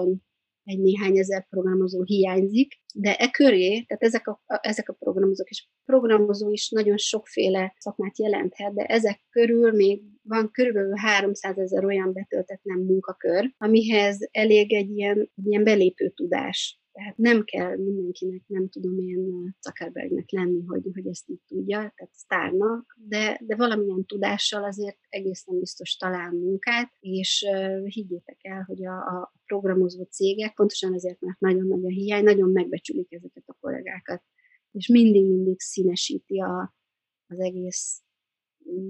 egy 0.65 0.81
néhány 0.81 1.19
ezer 1.19 1.47
programozó 1.49 2.03
hiányzik, 2.03 2.81
de 2.95 3.17
e 3.17 3.31
köré, 3.31 3.69
tehát 3.69 4.03
ezek 4.03 4.27
a, 4.27 4.43
a, 4.47 4.59
ezek 4.63 4.89
a 4.89 4.93
programozók, 4.93 5.51
és 5.51 5.69
programozó 5.85 6.51
is 6.51 6.71
nagyon 6.71 6.97
sokféle 6.97 7.75
szakmát 7.79 8.19
jelenthet, 8.19 8.75
de 8.75 8.85
ezek 8.85 9.21
körül 9.31 9.73
még 9.73 10.03
van 10.23 10.51
körülbelül 10.51 10.97
300 10.97 11.59
ezer 11.59 11.85
olyan 11.85 12.13
betöltetlen 12.13 12.79
munkakör, 12.79 13.55
amihez 13.57 14.19
elég 14.31 14.73
egy 14.73 14.91
ilyen, 14.91 15.31
ilyen 15.45 15.65
belépő 15.65 16.09
tudás. 16.09 16.80
Tehát 16.93 17.17
nem 17.17 17.45
kell 17.45 17.77
mindenkinek, 17.77 18.43
nem 18.47 18.69
tudom 18.69 18.99
én 18.99 19.55
Zuckerbergnek 19.61 20.31
lenni, 20.31 20.65
hogy, 20.67 20.83
hogy 20.93 21.07
ezt 21.07 21.29
így 21.29 21.41
tudja, 21.47 21.77
tehát 21.77 22.13
sztárnak, 22.13 22.99
de, 23.09 23.41
de 23.45 23.57
valamilyen 23.57 24.05
tudással 24.05 24.65
azért 24.65 24.99
egészen 25.09 25.59
biztos 25.59 25.97
talál 25.97 26.31
munkát, 26.31 26.93
és 27.01 27.45
uh, 27.51 27.87
higgyétek 27.87 28.39
el, 28.43 28.63
hogy 28.63 28.87
a, 28.87 28.97
a 28.97 29.33
programozó 29.45 30.05
cégek, 30.05 30.55
pontosan 30.55 30.95
ezért, 30.95 31.21
mert 31.21 31.41
nagyon 31.41 31.67
nagy 31.67 31.85
a 31.85 31.89
hiány, 31.89 32.25
nagyon 32.25 32.51
megbecsülik 32.51 33.13
ezeket 33.13 33.45
a 33.47 33.57
kollégákat, 33.61 34.23
és 34.71 34.89
mindig-mindig 34.89 35.61
színesíti 35.61 36.41
a, 36.41 36.75
az 37.27 37.39
egész 37.39 38.03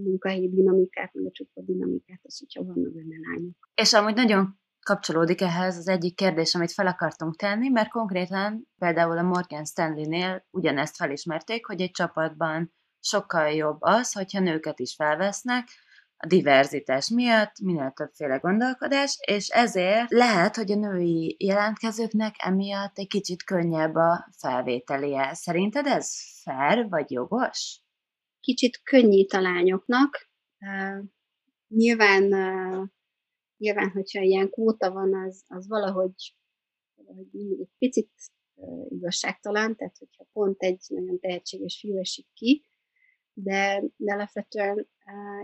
munkahelyi 0.04 0.48
dinamikát, 0.48 1.14
meg 1.14 1.26
a 1.26 1.30
csoport 1.30 1.66
dinamikát, 1.66 2.20
az, 2.22 2.38
hogyha 2.38 2.64
vannak 2.64 2.92
benne 2.92 3.16
lányok. 3.28 3.70
És 3.74 3.92
amúgy 3.92 4.14
nagyon 4.14 4.60
kapcsolódik 4.90 5.40
ehhez 5.40 5.76
az 5.76 5.88
egyik 5.88 6.14
kérdés, 6.14 6.54
amit 6.54 6.72
fel 6.72 6.86
akartunk 6.86 7.36
tenni, 7.36 7.68
mert 7.68 7.88
konkrétan 7.88 8.68
például 8.78 9.18
a 9.18 9.22
Morgan 9.22 9.64
Stanley-nél 9.64 10.46
ugyanezt 10.50 10.96
felismerték, 10.96 11.66
hogy 11.66 11.80
egy 11.80 11.90
csapatban 11.90 12.72
sokkal 13.00 13.48
jobb 13.48 13.76
az, 13.80 14.12
hogyha 14.12 14.40
nőket 14.40 14.78
is 14.78 14.94
felvesznek, 14.94 15.68
a 16.16 16.26
diverzitás 16.26 17.08
miatt, 17.08 17.60
minél 17.62 17.92
többféle 17.96 18.36
gondolkodás, 18.36 19.18
és 19.26 19.48
ezért 19.48 20.10
lehet, 20.10 20.56
hogy 20.56 20.72
a 20.72 20.76
női 20.76 21.36
jelentkezőknek 21.38 22.34
emiatt 22.38 22.98
egy 22.98 23.08
kicsit 23.08 23.42
könnyebb 23.42 23.94
a 23.94 24.28
felvételie. 24.38 25.34
Szerinted 25.34 25.86
ez 25.86 26.08
fair 26.42 26.88
vagy 26.88 27.10
jogos? 27.10 27.80
Kicsit 28.40 28.80
könnyít 28.82 29.32
a 29.32 29.40
lányoknak. 29.40 30.28
Uh, 30.58 31.04
nyilván, 31.68 32.22
uh, 32.22 32.86
nyilván, 33.60 33.90
hogyha 33.90 34.22
ilyen 34.22 34.50
kvóta 34.50 34.92
van, 34.92 35.14
az, 35.14 35.44
az 35.46 35.68
valahogy, 35.68 36.34
valahogy 36.94 37.26
egy 37.32 37.68
picit 37.78 38.10
igazságtalan, 38.88 39.76
tehát 39.76 39.98
hogyha 39.98 40.26
pont 40.32 40.62
egy 40.62 40.84
nagyon 40.88 41.20
tehetséges 41.20 41.78
fiú 41.80 41.98
esik 41.98 42.26
ki, 42.34 42.64
de, 43.32 43.82
de 43.96 44.12
alapvetően 44.12 44.88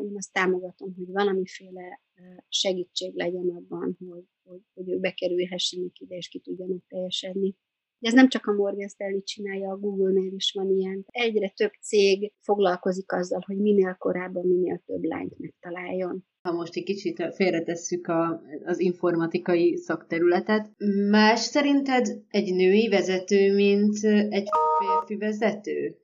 én 0.03 0.17
azt 0.17 0.33
támogatom, 0.33 0.95
hogy 0.95 1.13
valamiféle 1.13 2.01
segítség 2.49 3.15
legyen 3.15 3.49
abban, 3.49 3.97
hogy, 4.09 4.25
hogy, 4.45 4.61
hogy 4.75 4.91
ők 4.91 5.01
bekerülhessenek 5.01 5.99
ide, 5.99 6.17
és 6.17 6.29
ki 6.29 6.41
tudjanak 6.41 6.87
teljesedni. 6.89 7.57
De 7.99 8.09
ez 8.09 8.15
nem 8.15 8.29
csak 8.29 8.47
a 8.47 8.53
Morgan 8.53 8.89
Stanley 8.89 9.23
csinálja, 9.23 9.71
a 9.71 9.79
Google-nél 9.79 10.33
is 10.33 10.53
van 10.53 10.71
ilyen. 10.71 11.05
Egyre 11.07 11.49
több 11.49 11.73
cég 11.81 12.33
foglalkozik 12.41 13.13
azzal, 13.13 13.43
hogy 13.47 13.57
minél 13.57 13.95
korábban 13.95 14.47
minél 14.47 14.83
több 14.87 15.03
lányt 15.03 15.39
megtaláljon. 15.39 16.27
Ha 16.47 16.53
most 16.53 16.77
egy 16.77 16.85
kicsit 16.85 17.35
félretesszük 17.35 18.07
a, 18.07 18.43
az 18.65 18.81
informatikai 18.81 19.77
szakterületet, 19.77 20.71
más 21.11 21.41
szerinted 21.41 22.07
egy 22.29 22.55
női 22.55 22.89
vezető, 22.89 23.55
mint 23.55 24.05
egy 24.31 24.49
férfi 24.79 25.17
vezető? 25.17 25.97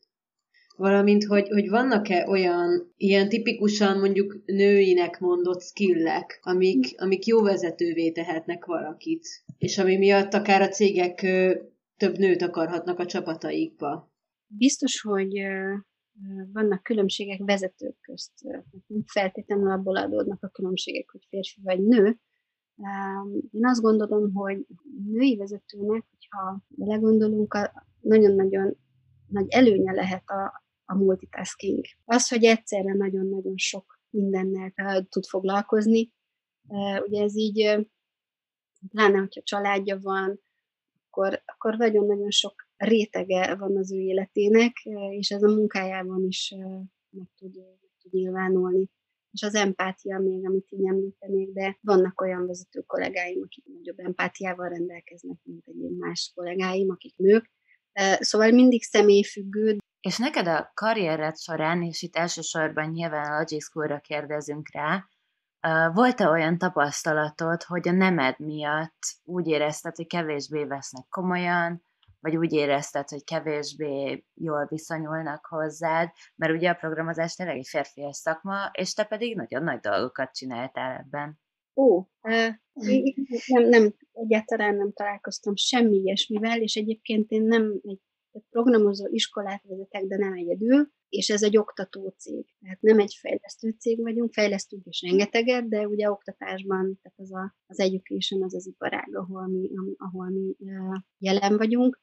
valamint 0.77 1.25
hogy, 1.25 1.49
hogy 1.49 1.69
vannak-e 1.69 2.29
olyan 2.29 2.93
ilyen 2.97 3.29
tipikusan 3.29 3.99
mondjuk 3.99 4.43
nőinek 4.45 5.19
mondott 5.19 5.63
skillek, 5.63 6.39
amik, 6.43 6.95
amik 6.97 7.27
jó 7.27 7.43
vezetővé 7.43 8.11
tehetnek 8.11 8.65
valakit, 8.65 9.27
és 9.59 9.79
ami 9.79 9.97
miatt 9.97 10.35
akár 10.35 10.63
a 10.63 10.69
cégek 10.69 11.21
több 11.97 12.19
nőt 12.19 12.43
akarhatnak 12.43 12.99
a 12.99 13.07
csapataikba. 13.07 14.13
Biztos, 14.47 15.01
hogy 15.01 15.29
vannak 16.53 16.83
különbségek 16.83 17.41
vezetők 17.45 18.01
közt. 18.01 18.33
Feltétlenül 19.07 19.71
abból 19.71 19.97
adódnak 19.97 20.43
a 20.43 20.49
különbségek, 20.49 21.11
hogy 21.11 21.27
férfi 21.29 21.61
vagy 21.63 21.83
nő. 21.83 22.19
Én 23.51 23.67
azt 23.67 23.81
gondolom, 23.81 24.33
hogy 24.33 24.67
női 25.13 25.37
vezetőnek, 25.37 26.05
hogyha 26.11 26.63
belegondolunk, 26.69 27.71
nagyon-nagyon 28.01 28.77
nagy 29.29 29.47
előnye 29.49 29.93
lehet 29.93 30.31
a, 30.31 30.65
a 30.85 30.95
multitasking. 30.95 31.85
Az, 32.05 32.29
hogy 32.29 32.45
egyszerre 32.45 32.95
nagyon-nagyon 32.95 33.57
sok 33.57 34.01
mindennel 34.11 34.73
uh, 34.77 35.09
tud 35.09 35.25
foglalkozni, 35.25 36.13
uh, 36.69 37.03
ugye 37.07 37.23
ez 37.23 37.37
így, 37.37 37.67
uh, 37.67 37.85
pláne, 38.89 39.19
hogyha 39.19 39.43
családja 39.43 39.99
van, 40.01 40.41
akkor, 41.07 41.43
akkor 41.47 41.77
nagyon-nagyon 41.77 42.31
sok 42.31 42.55
rétege 42.85 43.55
van 43.55 43.77
az 43.77 43.93
ő 43.93 43.99
életének, 43.99 44.73
és 45.11 45.31
ez 45.31 45.43
a 45.43 45.55
munkájában 45.55 46.25
is 46.25 46.55
meg 47.11 47.29
tud, 47.37 47.55
meg 47.57 47.91
tud 48.03 48.13
nyilvánulni. 48.13 48.89
És 49.31 49.43
az 49.43 49.55
empátia 49.55 50.19
még, 50.19 50.47
amit 50.47 50.67
így 50.71 50.87
említenék, 50.87 51.53
de 51.53 51.79
vannak 51.81 52.21
olyan 52.21 52.47
vezető 52.47 52.81
kollégáim, 52.81 53.43
akik 53.43 53.65
nagyobb 53.65 53.99
empátiával 53.99 54.69
rendelkeznek, 54.69 55.37
mint 55.43 55.67
egyéb 55.67 55.99
más 55.99 56.33
kollégáim, 56.35 56.91
akik 56.91 57.17
nők. 57.17 57.51
Szóval 58.19 58.51
mindig 58.51 58.83
személyfüggő, 58.83 59.77
és 60.01 60.19
neked 60.19 60.47
a 60.47 60.71
karriered 60.75 61.39
során, 61.39 61.83
és 61.83 62.03
itt 62.03 62.17
elsősorban 62.17 62.91
nyilván 62.91 63.45
a 63.45 63.61
School-ra 63.61 63.99
kérdezünk 63.99 64.69
rá, 64.73 65.09
volt-e 65.93 66.29
olyan 66.29 66.59
tapasztalatod, 66.59 67.63
hogy 67.63 67.89
a 67.89 67.93
nemed 67.93 68.39
miatt 68.39 68.99
úgy 69.25 69.47
érezted, 69.47 69.97
hogy 69.97 70.07
kevésbé 70.07 70.65
vesznek 70.65 71.07
komolyan, 71.09 71.85
vagy 72.23 72.37
úgy 72.37 72.53
érezted, 72.53 73.09
hogy 73.09 73.25
kevésbé 73.25 74.25
jól 74.35 74.67
viszonyulnak 74.67 75.47
hozzád, 75.47 76.11
mert 76.37 76.53
ugye 76.53 76.71
a 76.71 76.75
programozás 76.75 77.35
tényleg 77.35 77.57
egy 77.57 77.69
férfias 77.69 78.17
szakma, 78.17 78.71
és 78.73 78.95
te 78.95 79.05
pedig 79.05 79.37
nagyon 79.37 79.63
nagy 79.63 79.81
dolgokat 79.81 80.35
csináltál 80.35 80.99
ebben. 80.99 81.41
Ó, 81.75 82.07
nem, 83.47 83.69
nem, 83.69 83.95
egyáltalán 84.13 84.77
nem 84.77 84.93
találkoztam 84.93 85.57
semmi 85.57 85.97
ilyesmivel, 85.97 86.61
és 86.61 86.75
egyébként 86.75 87.31
én 87.31 87.43
nem 87.43 87.81
egy 87.83 88.01
programozó 88.51 89.07
iskolát 89.11 89.63
vezetek, 89.63 90.05
de 90.05 90.17
nem 90.17 90.33
egyedül, 90.33 90.91
és 91.09 91.29
ez 91.29 91.43
egy 91.43 91.57
oktató 91.57 92.15
cég. 92.19 92.47
Tehát 92.61 92.81
nem 92.81 92.99
egy 92.99 93.15
fejlesztő 93.21 93.75
cég 93.79 94.03
vagyunk, 94.03 94.33
fejlesztünk 94.33 94.87
is 94.87 95.03
rengeteget, 95.03 95.69
de 95.69 95.87
ugye 95.87 96.11
oktatásban, 96.11 97.01
tehát 97.03 97.19
az 97.19 97.33
a, 97.33 97.57
az 97.67 97.81
education 97.81 98.43
az 98.43 98.55
az 98.55 98.67
iparág, 98.67 99.17
ahol 99.17 99.47
mi, 99.47 99.71
ahol 99.97 100.29
mi 100.31 100.57
jelen 101.19 101.57
vagyunk. 101.57 102.01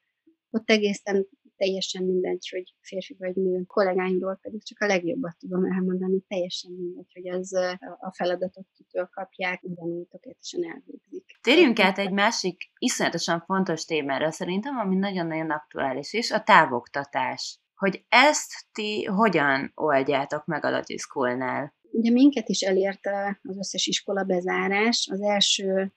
Ott 0.50 0.70
egészen 0.70 1.28
teljesen 1.58 2.04
mindegy, 2.04 2.48
hogy 2.50 2.76
férfi 2.82 3.16
vagy 3.20 3.36
nő. 3.36 3.64
Kollégáimról 3.64 4.40
pedig 4.42 4.64
csak 4.64 4.82
a 4.82 4.86
legjobbat 4.86 5.38
tudom 5.38 5.66
elmondani, 5.66 6.24
teljesen 6.28 6.72
mindegy, 6.72 7.12
hogy 7.14 7.28
az 7.30 7.54
a 8.00 8.14
feladatot 8.16 8.68
kitől 8.74 9.10
kapják, 9.12 9.64
ugyanúgy 9.64 10.08
tökéletesen 10.08 10.64
elvégzik. 10.64 11.26
Térjünk 11.42 11.80
át 11.80 11.98
egy 11.98 12.12
másik 12.12 12.72
iszonyatosan 12.78 13.44
fontos 13.46 13.86
témára 13.86 14.32
szerintem, 14.32 14.78
ami 14.78 14.96
nagyon-nagyon 14.96 15.50
aktuális 15.50 16.14
is, 16.14 16.32
a 16.32 16.44
távoktatás. 16.44 17.60
Hogy 17.76 18.06
ezt 18.10 18.52
ti 18.72 19.04
hogyan 19.04 19.72
oldjátok 19.76 20.46
meg 20.46 20.66
a 20.66 20.72
Logic 20.72 21.02
School-nál? 21.02 21.74
Ugye 21.92 22.12
minket 22.12 22.50
is 22.50 22.62
elérte 22.62 23.40
az 23.44 23.58
összes 23.58 23.88
iskola 23.88 24.24
bezárás. 24.24 25.08
Az 25.12 25.22
első 25.22 25.94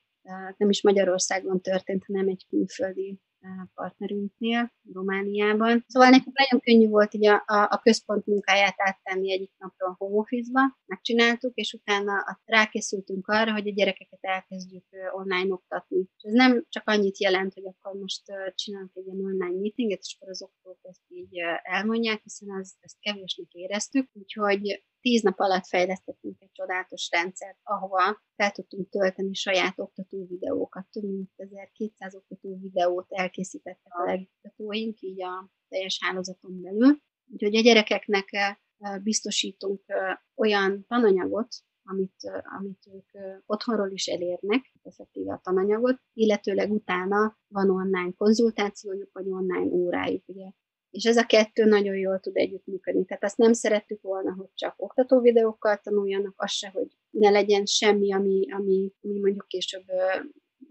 nem 0.57 0.69
is 0.69 0.83
Magyarországon 0.83 1.61
történt, 1.61 2.05
hanem 2.07 2.29
egy 2.29 2.47
külföldi 2.49 3.21
partnerünknél, 3.75 4.73
Romániában. 4.93 5.85
Szóval 5.87 6.11
nekünk 6.11 6.37
nagyon 6.39 6.61
könnyű 6.61 6.89
volt 6.89 7.15
így 7.15 7.27
a, 7.27 7.43
a, 7.47 7.69
a 7.71 7.81
központ 7.83 8.27
munkáját 8.27 8.75
áttenni 8.77 9.33
egyik 9.33 9.53
napról 9.59 9.91
a 9.91 9.95
home 9.99 10.17
office-ba, 10.17 10.61
megcsináltuk, 10.87 11.55
és 11.55 11.73
utána 11.73 12.41
rákészültünk 12.45 13.27
arra, 13.29 13.53
hogy 13.53 13.69
a 13.69 13.73
gyerekeket 13.73 14.19
elkezdjük 14.21 14.85
online 15.13 15.53
oktatni. 15.53 15.99
És 15.99 16.23
ez 16.23 16.33
nem 16.33 16.67
csak 16.69 16.83
annyit 16.89 17.21
jelent, 17.21 17.55
hogy 17.55 17.67
akkor 17.67 18.01
most 18.01 18.23
csinálunk 18.55 18.91
egy 18.95 19.09
online 19.09 19.59
meetinget, 19.59 20.01
és 20.01 20.17
akkor 20.17 20.29
az 20.29 20.43
oktatók 20.43 20.79
ezt 20.83 21.05
így 21.09 21.39
elmondják, 21.63 22.23
hiszen 22.23 22.51
az, 22.61 22.75
ezt 22.81 23.01
kevésnek 23.01 23.53
éreztük, 23.53 24.09
úgyhogy 24.13 24.85
tíz 25.03 25.23
nap 25.23 25.39
alatt 25.39 25.67
fejlesztettünk 25.67 26.41
egy 26.41 26.53
csodálatos 26.53 27.09
rendszert, 27.11 27.59
ahova 27.63 28.23
fel 28.37 28.51
tudtunk 28.51 28.89
tölteni 28.89 29.35
saját 29.35 29.79
oktató 30.13 30.27
videókat. 30.27 30.87
Több 30.91 31.03
mint 31.03 31.31
1200 31.37 32.15
oktató 32.15 32.59
videót 32.63 33.07
elkészítettek 33.09 33.93
a 33.95 34.05
legoktatóink, 34.05 35.01
így 35.01 35.23
a 35.23 35.51
teljes 35.69 35.99
hálózaton 36.03 36.61
belül. 36.61 36.99
Úgyhogy 37.33 37.57
a 37.57 37.61
gyerekeknek 37.61 38.29
biztosítunk 39.03 39.81
olyan 40.35 40.85
tananyagot, 40.87 41.49
amit, 41.85 42.15
amit 42.59 42.87
ők 42.93 43.41
otthonról 43.47 43.91
is 43.91 44.07
elérnek, 44.07 44.73
effektíve 44.83 45.33
a 45.33 45.41
tananyagot, 45.43 46.01
illetőleg 46.13 46.71
utána 46.71 47.39
van 47.49 47.71
online 47.71 48.13
konzultációjuk, 48.17 49.13
vagy 49.13 49.27
online 49.29 49.73
órájuk. 49.73 50.29
Ugye 50.29 50.51
és 50.91 51.05
ez 51.05 51.17
a 51.17 51.27
kettő 51.27 51.65
nagyon 51.65 51.97
jól 51.97 52.21
tud 52.21 52.37
együttműködni. 52.37 53.05
Tehát 53.05 53.25
azt 53.25 53.37
nem 53.37 53.53
szerettük 53.53 54.03
volna, 54.03 54.35
hogy 54.35 54.51
csak 54.55 54.75
oktató 54.77 55.21
videókkal 55.21 55.77
tanuljanak, 55.77 56.35
az 56.37 56.51
se, 56.51 56.71
hogy 56.71 56.89
ne 57.13 57.31
legyen 57.31 57.67
semmi, 57.67 58.13
ami, 58.13 58.53
ami, 58.53 58.93
ami 59.03 59.19
mondjuk 59.19 59.47
később 59.49 59.85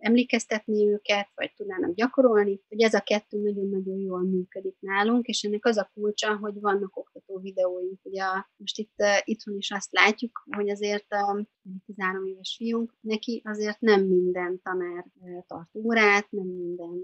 emlékeztetni 0.02 0.88
őket, 0.88 1.28
vagy 1.36 1.54
tudnának 1.54 1.94
gyakorolni, 1.94 2.62
hogy 2.70 2.82
ez 2.82 2.94
a 2.94 3.00
kettő 3.00 3.38
nagyon-nagyon 3.42 4.00
jól 4.00 4.22
működik 4.22 4.76
nálunk, 4.80 5.26
és 5.28 5.44
ennek 5.44 5.66
az 5.66 5.78
a 5.78 5.92
kulcsa, 5.94 6.38
hogy 6.38 6.60
vannak 6.60 6.98
oktató 6.98 7.40
videóink. 7.40 8.00
Ugye 8.04 8.24
most 8.58 8.78
itt 8.78 8.94
uh, 8.98 9.08
itthon 9.24 9.58
is 9.58 9.72
azt 9.72 9.92
látjuk, 9.92 10.44
hogy 10.56 10.70
azért 10.70 11.12
a 11.12 11.46
13 11.86 12.26
éves 12.26 12.56
fiunk, 12.58 12.96
neki 13.02 13.42
azért 13.46 13.80
nem 13.80 14.04
minden 14.04 14.62
tanár 14.64 15.06
tart 15.48 15.76
órát, 15.76 16.32
nem 16.32 16.48
minden 16.48 17.00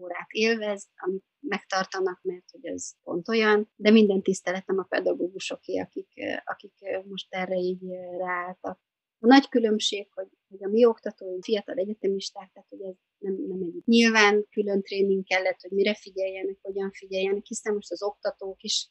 órát 0.00 0.30
élvez, 0.30 0.88
amit 0.96 1.24
megtartanak, 1.40 2.20
mert 2.22 2.50
hogy 2.50 2.66
ez 2.66 2.92
pont 3.12 3.28
olyan, 3.28 3.70
de 3.76 3.90
minden 3.90 4.22
tiszteletem 4.22 4.78
a 4.78 4.86
pedagógusoké, 4.88 5.78
akik, 5.78 6.08
akik 6.44 6.72
most 7.08 7.26
erre 7.28 7.56
így 7.56 7.82
ráálltak. 8.18 8.80
A 9.18 9.26
nagy 9.26 9.48
különbség, 9.48 10.08
hogy, 10.14 10.28
hogy 10.48 10.64
a 10.64 10.68
mi 10.68 10.84
oktatóink 10.84 11.44
fiatal 11.44 11.76
egyetemisták, 11.76 12.50
tehát 12.52 12.68
hogy 12.68 12.80
ez 12.80 12.94
nem, 13.18 13.34
nem 13.48 13.62
egy 13.62 13.82
nyilván 13.84 14.46
külön 14.50 14.82
tréning 14.82 15.24
kellett, 15.24 15.60
hogy 15.60 15.70
mire 15.70 15.94
figyeljenek, 15.94 16.58
hogyan 16.62 16.90
figyeljenek, 16.92 17.44
hiszen 17.44 17.74
most 17.74 17.90
az 17.90 18.02
oktatók 18.02 18.62
is 18.62 18.90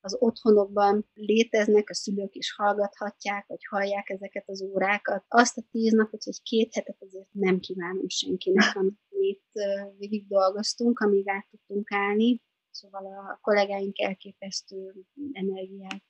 az 0.00 0.16
otthonokban 0.18 1.08
léteznek, 1.14 1.90
a 1.90 1.94
szülők 1.94 2.34
is 2.34 2.54
hallgathatják, 2.54 3.46
vagy 3.46 3.64
hallják 3.70 4.08
ezeket 4.08 4.48
az 4.48 4.62
órákat. 4.62 5.24
Azt 5.28 5.58
a 5.58 5.62
tíz 5.70 5.92
napot, 5.92 6.24
vagy 6.24 6.42
két 6.42 6.74
hetet 6.74 6.96
azért 7.00 7.28
nem 7.32 7.60
kívánom 7.60 8.08
senkinek, 8.08 8.76
amit 8.76 8.98
itt 9.08 9.50
végig 9.98 10.26
dolgoztunk, 10.26 10.98
amíg 10.98 11.28
át 11.28 11.46
tudtunk 11.50 11.92
állni. 11.92 12.42
Szóval 12.76 13.04
a 13.04 13.38
kollégáink 13.42 14.00
elképesztő 14.00 14.94
energiát 15.32 16.02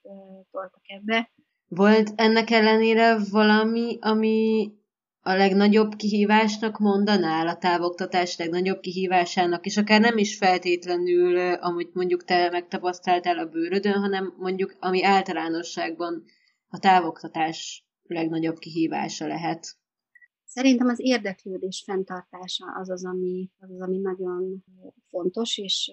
toltak 0.50 0.83
ebbe. 0.83 1.31
Volt 1.68 2.12
ennek 2.16 2.50
ellenére 2.50 3.18
valami, 3.31 3.98
ami 4.00 4.70
a 5.20 5.35
legnagyobb 5.35 5.94
kihívásnak 5.94 6.79
mondanál, 6.79 7.48
a 7.48 7.57
távoktatás 7.57 8.37
legnagyobb 8.37 8.81
kihívásának, 8.81 9.66
és 9.66 9.76
akár 9.76 10.00
nem 10.00 10.18
is 10.18 10.37
feltétlenül, 10.37 11.55
amit 11.55 11.94
mondjuk 11.94 12.24
te 12.24 12.50
megtapasztaltál 12.50 13.38
a 13.38 13.48
bőrödön, 13.48 14.00
hanem 14.00 14.35
mondjuk, 14.38 14.76
ami 14.81 15.05
általánosságban 15.05 16.24
a 16.68 16.79
távoktatás 16.79 17.87
legnagyobb 18.02 18.59
kihívása 18.59 19.26
lehet. 19.26 19.76
Szerintem 20.44 20.88
az 20.88 21.00
érdeklődés 21.00 21.83
fenntartása 21.87 22.64
az 22.79 22.90
az, 22.90 23.05
ami, 23.05 23.50
az, 23.59 23.70
az, 23.70 23.81
ami 23.81 23.98
nagyon 23.98 24.64
fontos 25.16 25.59
és, 25.59 25.90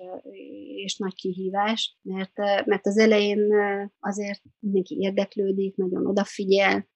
és 0.75 0.97
nagy 0.97 1.15
kihívás, 1.15 1.97
mert, 2.01 2.37
mert 2.65 2.87
az 2.87 2.97
elején 2.97 3.39
azért 3.99 4.41
mindenki 4.59 4.97
érdeklődik, 4.99 5.75
nagyon 5.75 6.05
odafigyel. 6.07 6.87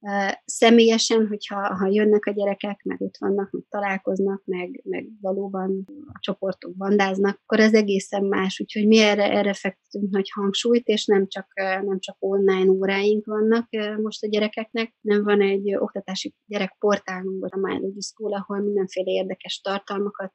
Személyesen, 0.46 1.28
hogyha 1.28 1.76
ha 1.76 1.88
jönnek 1.88 2.26
a 2.26 2.32
gyerekek, 2.32 2.84
meg 2.84 3.02
ott 3.02 3.18
vannak, 3.20 3.52
meg 3.52 3.64
találkoznak, 3.70 4.42
meg, 4.46 4.82
meg 4.84 5.10
valóban 5.22 5.86
a 6.14 6.20
csoportok 6.20 6.76
bandáznak, 6.76 7.40
akkor 7.44 7.60
ez 7.60 7.74
egészen 7.74 8.24
más, 8.24 8.60
úgyhogy 8.60 8.88
mi 8.88 8.98
erre, 8.98 9.32
erre 9.32 9.54
fektetünk 9.54 10.12
nagy 10.12 10.30
hangsúlyt, 10.34 10.88
és 10.88 11.06
nem 11.06 11.28
csak, 11.28 11.48
nem 11.84 12.00
csak 12.00 12.16
online 12.20 12.72
óráink 12.72 13.26
vannak 13.26 13.68
most 14.02 14.24
a 14.24 14.28
gyerekeknek, 14.28 14.96
nem 15.02 15.24
van 15.24 15.42
egy 15.42 15.76
oktatási 15.76 16.34
gyerekportálunk, 16.46 17.46
a 17.46 17.58
My 17.58 17.94
School, 18.00 18.34
ahol 18.34 18.60
mindenféle 18.60 19.12
érdekes 19.12 19.62
tartalmakat 19.62 20.34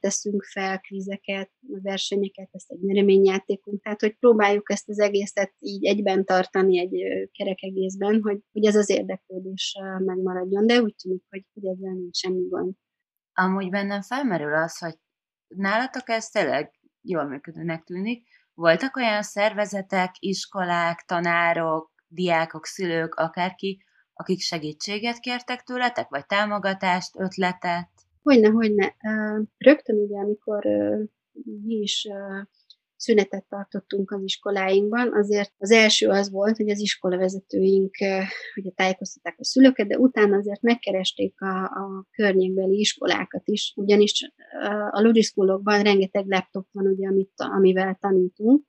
teszünk 0.00 0.42
fel, 0.42 0.80
kvízeket, 0.94 1.50
versenyeket, 1.82 2.48
ezt 2.52 2.70
egy 2.70 2.80
nyereményjátékunk, 2.80 3.82
tehát 3.82 4.00
hogy 4.00 4.16
próbáljuk 4.18 4.70
ezt 4.70 4.88
az 4.88 4.98
egészet 4.98 5.54
így 5.58 5.84
egyben 5.86 6.24
tartani 6.24 6.78
egy 6.78 7.28
kerek 7.32 7.62
egészben, 7.62 8.22
hogy, 8.22 8.40
hogy 8.52 8.64
ez 8.64 8.76
az 8.76 8.90
érdeklődés 8.90 9.76
megmaradjon, 9.98 10.66
de 10.66 10.82
úgy 10.82 10.94
tűnik, 11.02 11.22
hogy, 11.28 11.44
hogy 11.54 11.66
ezzel 11.66 11.92
nincs 11.92 12.16
semmi 12.16 12.48
gond. 12.48 12.74
Amúgy 13.32 13.70
bennem 13.70 14.02
felmerül 14.02 14.54
az, 14.54 14.78
hogy 14.78 14.94
nálatok 15.46 16.08
ez 16.08 16.28
tényleg 16.28 16.70
jól 17.00 17.24
működőnek 17.24 17.82
tűnik. 17.82 18.28
Voltak 18.54 18.96
olyan 18.96 19.22
szervezetek, 19.22 20.10
iskolák, 20.18 21.04
tanárok, 21.06 21.92
diákok, 22.06 22.66
szülők, 22.66 23.14
akárki, 23.14 23.84
akik 24.12 24.40
segítséget 24.40 25.18
kértek 25.18 25.62
tőletek, 25.62 26.08
vagy 26.08 26.26
támogatást, 26.26 27.18
ötletet? 27.18 27.93
Hogyne, 28.24 28.48
hogyne. 28.48 28.94
Rögtön 29.58 29.96
ugye, 29.96 30.18
amikor 30.18 30.64
mi 31.64 31.74
is 31.74 32.08
szünetet 32.96 33.44
tartottunk 33.48 34.10
az 34.10 34.22
iskoláinkban, 34.22 35.12
azért 35.14 35.52
az 35.58 35.70
első 35.70 36.08
az 36.08 36.30
volt, 36.30 36.56
hogy 36.56 36.70
az 36.70 36.80
iskolavezetőink 36.80 37.96
ugye 38.54 38.70
tájékoztatták 38.74 39.34
a 39.38 39.44
szülőket, 39.44 39.86
de 39.86 39.98
utána 39.98 40.36
azért 40.36 40.62
megkeresték 40.62 41.40
a, 41.40 41.64
a 41.64 42.06
környékbeli 42.10 42.78
iskolákat 42.78 43.48
is, 43.48 43.72
ugyanis 43.76 44.32
a 44.90 45.00
logiszkulokban 45.00 45.82
rengeteg 45.82 46.26
laptop 46.26 46.66
van, 46.72 46.86
ugye, 46.86 47.08
amit, 47.08 47.32
amivel 47.36 47.96
tanítunk, 48.00 48.64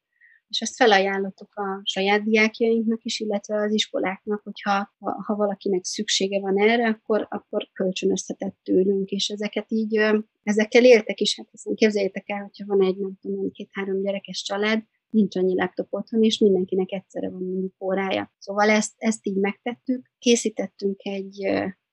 és 0.47 0.61
ezt 0.61 0.75
felajánlottuk 0.75 1.55
a 1.55 1.81
saját 1.83 2.23
diákjainknak 2.23 3.03
is, 3.03 3.19
illetve 3.19 3.61
az 3.61 3.73
iskoláknak, 3.73 4.41
hogyha 4.43 4.93
ha, 4.99 5.23
ha 5.25 5.35
valakinek 5.35 5.83
szüksége 5.83 6.39
van 6.39 6.59
erre, 6.59 6.87
akkor, 6.87 7.27
akkor 7.29 7.69
kölcsönöztetett 7.73 8.57
tőlünk, 8.63 9.09
és 9.09 9.29
ezeket 9.29 9.65
így, 9.71 9.95
ezekkel 10.43 10.83
éltek 10.83 11.19
is, 11.19 11.37
hát 11.37 11.47
hiszen 11.51 11.75
képzeljétek 11.75 12.29
el, 12.29 12.41
hogyha 12.41 12.65
van 12.65 12.83
egy, 12.83 12.97
nem 12.97 13.17
tudom, 13.21 13.51
két-három 13.51 14.01
gyerekes 14.01 14.41
család, 14.41 14.83
nincs 15.09 15.35
annyi 15.35 15.55
laptop 15.55 15.87
otthon, 15.89 16.23
és 16.23 16.39
mindenkinek 16.39 16.91
egyszerre 16.91 17.29
van 17.29 17.43
mondjuk 17.43 17.83
órája. 17.83 18.33
Szóval 18.37 18.69
ezt, 18.69 18.93
ezt 18.97 19.27
így 19.27 19.37
megtettük. 19.37 20.11
Készítettünk 20.17 20.99
egy 21.03 21.47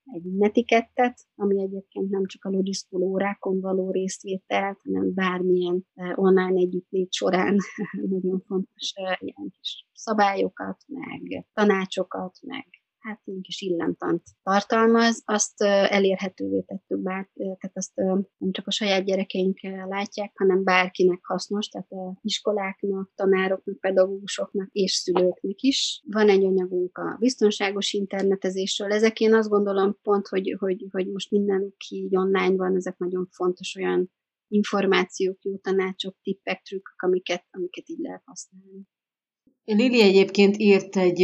egy 0.05 0.23
netikettet, 0.23 1.27
ami 1.35 1.61
egyébként 1.61 2.09
nem 2.09 2.25
csak 2.25 2.45
a 2.45 2.49
Logischool 2.49 3.03
órákon 3.03 3.59
való 3.59 3.91
részvételt, 3.91 4.79
hanem 4.83 5.13
bármilyen 5.13 5.85
eh, 5.93 6.19
online 6.19 6.59
együttlét 6.59 7.13
során 7.13 7.57
nagyon 8.09 8.43
fontos 8.47 8.91
eh, 8.93 9.17
ilyen 9.19 9.49
kis 9.59 9.87
szabályokat, 9.93 10.83
meg 10.87 11.45
tanácsokat, 11.53 12.37
meg 12.41 12.65
hát 13.03 13.21
ilyen 13.23 13.41
kis 13.41 13.61
illemtant 13.61 14.21
tartalmaz, 14.43 15.21
azt 15.25 15.61
elérhetővé 15.61 16.61
tettük 16.61 16.99
bár, 16.99 17.29
tehát 17.33 17.71
azt 17.73 17.95
nem 18.37 18.51
csak 18.51 18.67
a 18.67 18.71
saját 18.71 19.05
gyerekeink 19.05 19.59
látják, 19.87 20.31
hanem 20.35 20.63
bárkinek 20.63 21.19
hasznos, 21.23 21.67
tehát 21.67 21.91
a 21.91 22.17
iskoláknak, 22.21 23.11
tanároknak, 23.15 23.79
pedagógusoknak 23.79 24.69
és 24.71 24.91
szülőknek 24.91 25.61
is. 25.61 26.01
Van 26.05 26.29
egy 26.29 26.43
anyagunk 26.43 26.97
a 26.97 27.15
biztonságos 27.19 27.93
internetezésről. 27.93 28.91
Ezek 28.91 29.19
én 29.19 29.33
azt 29.33 29.49
gondolom 29.49 29.97
pont, 30.01 30.27
hogy, 30.27 30.55
hogy, 30.59 30.85
hogy 30.91 31.11
most 31.11 31.31
minden 31.31 31.73
így 31.89 32.15
online 32.15 32.55
van, 32.55 32.75
ezek 32.75 32.97
nagyon 32.97 33.27
fontos 33.31 33.75
olyan 33.75 34.11
információk, 34.47 35.37
jó 35.41 35.57
tanácsok, 35.57 36.15
tippek, 36.21 36.61
trükkök, 36.61 37.01
amiket, 37.01 37.45
amiket 37.51 37.89
így 37.89 37.99
lehet 37.99 38.21
használni. 38.25 38.81
Lili 39.65 40.01
egyébként 40.01 40.57
írt 40.57 40.95
egy 40.95 41.19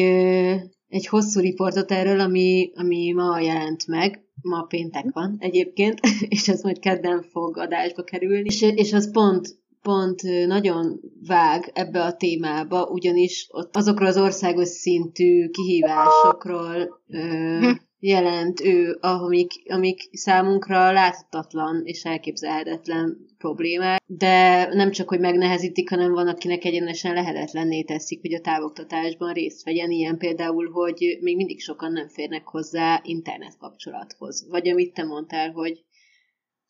egy 0.90 1.08
hosszú 1.08 1.40
riportot 1.40 1.92
erről, 1.92 2.20
ami, 2.20 2.72
ami 2.76 3.12
ma 3.12 3.40
jelent 3.40 3.88
meg, 3.88 4.24
ma 4.42 4.62
péntek 4.62 5.06
van 5.14 5.36
egyébként, 5.40 6.00
és 6.36 6.48
ez 6.48 6.62
majd 6.62 6.80
kedden 6.80 7.22
fog 7.22 7.58
adásba 7.58 8.04
kerülni, 8.04 8.46
és, 8.46 8.62
és 8.62 8.94
az 8.94 9.12
pont, 9.12 9.58
pont 9.82 10.22
nagyon 10.48 11.00
vág 11.28 11.72
ebbe 11.74 12.04
a 12.04 12.16
témába, 12.16 12.86
ugyanis 12.86 13.48
ott 13.52 13.76
azokról 13.76 14.08
az 14.08 14.18
országos 14.18 14.68
szintű 14.68 15.50
kihívásokról 15.50 17.02
ö, 17.08 17.58
hm 17.60 17.88
jelent 18.00 18.62
ő, 18.62 18.98
amik, 19.02 19.52
amik 19.70 20.10
számunkra 20.12 20.92
láthatatlan 20.92 21.82
és 21.86 22.04
elképzelhetetlen 22.04 23.18
problémák, 23.38 24.02
de 24.06 24.66
nem 24.74 24.92
csak, 24.92 25.10
hogy 25.10 25.20
megnehezítik, 25.20 25.90
hanem 25.90 26.12
van, 26.12 26.28
akinek 26.28 26.64
egyenesen 26.66 27.14
lehetetlenné 27.14 27.84
teszik, 27.84 28.22
hogy 28.22 28.34
a 28.34 28.42
távoktatásban 28.42 29.34
részt 29.34 29.64
vegyen, 29.64 29.92
ilyen 29.92 30.18
például, 30.18 30.72
hogy 30.72 31.18
még 31.22 31.36
mindig 31.36 31.62
sokan 31.62 31.92
nem 31.92 32.08
férnek 32.08 32.48
hozzá 32.48 33.02
internet 33.04 33.58
kapcsolathoz. 33.58 34.48
Vagy 34.50 34.70
amit 34.70 34.94
te 34.94 35.04
mondtál, 35.04 35.52
hogy, 35.52 35.84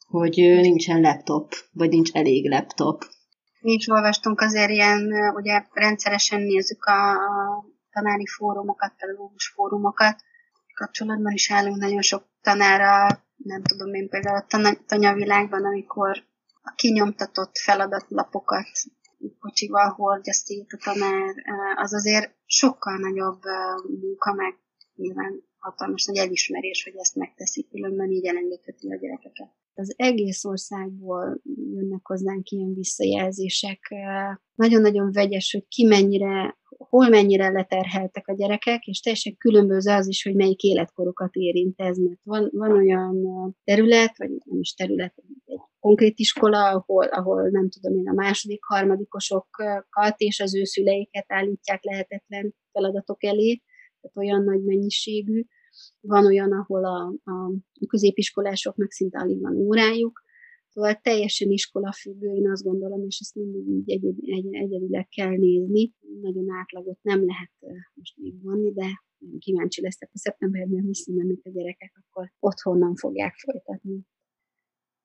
hogy 0.07 0.35
nincsen 0.35 1.01
laptop, 1.01 1.53
vagy 1.71 1.89
nincs 1.89 2.11
elég 2.13 2.49
laptop. 2.49 3.03
Mi 3.61 3.71
is 3.71 3.89
olvastunk 3.89 4.41
azért 4.41 4.69
ilyen, 4.69 5.11
ugye 5.35 5.63
rendszeresen 5.73 6.41
nézzük 6.41 6.85
a 6.85 7.17
tanári 7.91 8.25
fórumokat, 8.25 8.93
pedagógus 8.97 9.47
fórumokat, 9.55 10.15
kapcsolatban 10.79 11.33
is 11.33 11.51
állunk 11.51 11.77
nagyon 11.77 12.01
sok 12.01 12.23
tanára, 12.41 13.23
nem 13.35 13.61
tudom 13.63 13.93
én 13.93 14.09
például 14.09 14.37
a 14.37 14.77
tanyavilágban, 14.85 15.65
amikor 15.65 16.23
a 16.61 16.73
kinyomtatott 16.75 17.57
feladatlapokat 17.57 18.67
kocsival 19.39 19.89
hordja 19.89 20.33
szét 20.33 20.71
a 20.77 20.81
tanár, 20.83 21.33
az 21.75 21.93
azért 21.93 22.35
sokkal 22.45 22.97
nagyobb 22.97 23.41
munka, 24.01 24.33
meg 24.33 24.53
nyilván 24.95 25.43
hatalmas 25.57 26.05
nagy 26.05 26.17
elismerés, 26.17 26.83
hogy 26.83 26.93
ezt 26.97 27.15
megteszik, 27.15 27.69
különben 27.69 28.09
így 28.09 28.25
elengedheti 28.25 28.91
a 28.91 28.97
gyerekeket. 28.97 29.49
Az 29.73 29.93
egész 29.97 30.45
országból 30.45 31.41
jönnek 31.73 32.07
hozzánk 32.07 32.49
ilyen 32.49 32.73
visszajelzések. 32.73 33.79
Nagyon-nagyon 34.55 35.11
vegyes, 35.11 35.51
hogy 35.51 35.67
ki 35.67 35.85
mennyire 35.85 36.58
hol 36.87 37.09
mennyire 37.09 37.49
leterheltek 37.49 38.27
a 38.27 38.33
gyerekek, 38.33 38.85
és 38.85 38.99
teljesen 38.99 39.37
különböző 39.37 39.91
az 39.91 40.07
is, 40.07 40.23
hogy 40.23 40.35
melyik 40.35 40.61
életkorokat 40.61 41.35
érint 41.35 41.79
ez, 41.79 41.97
mert 41.97 42.19
van, 42.23 42.49
van 42.51 42.71
olyan 42.71 43.17
terület, 43.63 44.17
vagy 44.17 44.29
nem 44.29 44.59
is 44.59 44.73
terület, 44.73 45.13
egy 45.45 45.59
konkrét 45.79 46.19
iskola, 46.19 46.69
ahol, 46.69 47.05
ahol 47.05 47.49
nem 47.49 47.69
tudom 47.69 47.97
én, 47.97 48.09
a 48.09 48.13
második, 48.13 48.63
harmadikosokat 48.63 50.15
és 50.17 50.39
az 50.39 50.55
ő 50.55 50.63
szüleiket 50.63 51.25
állítják 51.27 51.83
lehetetlen 51.83 52.55
feladatok 52.71 53.23
elé, 53.23 53.61
tehát 54.01 54.17
olyan 54.17 54.43
nagy 54.43 54.63
mennyiségű. 54.63 55.43
Van 55.99 56.25
olyan, 56.25 56.51
ahol 56.51 56.85
a, 56.85 57.13
a 57.31 57.51
középiskolásoknak 57.87 58.91
szinte 58.91 59.19
alig 59.19 59.41
van 59.41 59.55
órájuk, 59.55 60.21
Szóval 60.79 60.99
teljesen 61.01 61.49
iskola 61.51 61.91
függő, 61.91 62.33
én 62.33 62.49
azt 62.49 62.63
gondolom, 62.63 63.05
és 63.05 63.19
ezt 63.19 63.35
mindig 63.35 63.67
így 63.67 63.91
egyed, 63.91 64.15
egy, 64.21 64.47
egyedileg 64.51 65.07
kell 65.07 65.35
nézni. 65.37 65.93
Nagyon 66.21 66.45
átlagot 66.49 66.97
nem 67.01 67.25
lehet 67.25 67.51
most 67.93 68.17
még 68.17 68.41
vonni, 68.41 68.71
de 68.71 68.85
kíváncsi 69.39 69.81
leszek, 69.81 70.09
a 70.13 70.17
szeptemberben 70.17 70.85
visszamennek 70.85 71.39
a 71.43 71.49
gyerekek, 71.49 71.91
akkor 72.01 72.31
otthonnan 72.39 72.95
fogják 72.95 73.35
folytatni. 73.35 74.01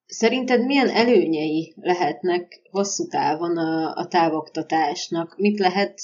Szerinted 0.06 0.64
milyen 0.64 0.88
előnyei 0.88 1.74
lehetnek 1.76 2.60
hosszú 2.70 3.06
távon 3.06 3.56
a, 3.56 3.94
a 3.94 4.06
távoktatásnak? 4.06 5.36
Mit 5.36 5.58
lehet 5.58 6.00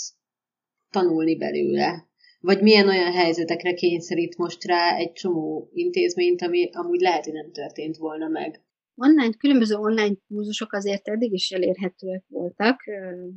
tanulni 0.92 1.37
belőle? 1.37 2.09
Vagy 2.40 2.62
milyen 2.62 2.88
olyan 2.88 3.12
helyzetekre 3.12 3.74
kényszerít 3.74 4.37
most 4.37 4.64
rá 4.64 4.96
egy 4.96 5.12
csomó 5.12 5.70
intézményt, 5.72 6.42
ami 6.42 6.70
amúgy 6.72 7.00
lehet, 7.00 7.24
hogy 7.24 7.35
nem 7.35 7.52
történt 7.52 7.96
volna 7.96 8.28
meg? 8.28 8.64
Online, 9.03 9.33
különböző 9.33 9.75
online 9.75 10.15
kurzusok 10.29 10.73
azért 10.73 11.09
eddig 11.09 11.33
is 11.33 11.51
elérhetőek 11.51 12.25
voltak, 12.29 12.81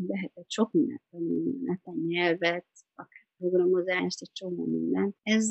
lehetett 0.07 0.49
sok 0.49 0.71
mindent 0.71 1.01
tanulni, 1.11 2.05
nyelvet, 2.07 2.65
akár 2.95 3.25
programozást, 3.37 4.21
egy 4.21 4.31
csomó 4.31 4.65
mindent. 4.65 5.15
Ez, 5.23 5.49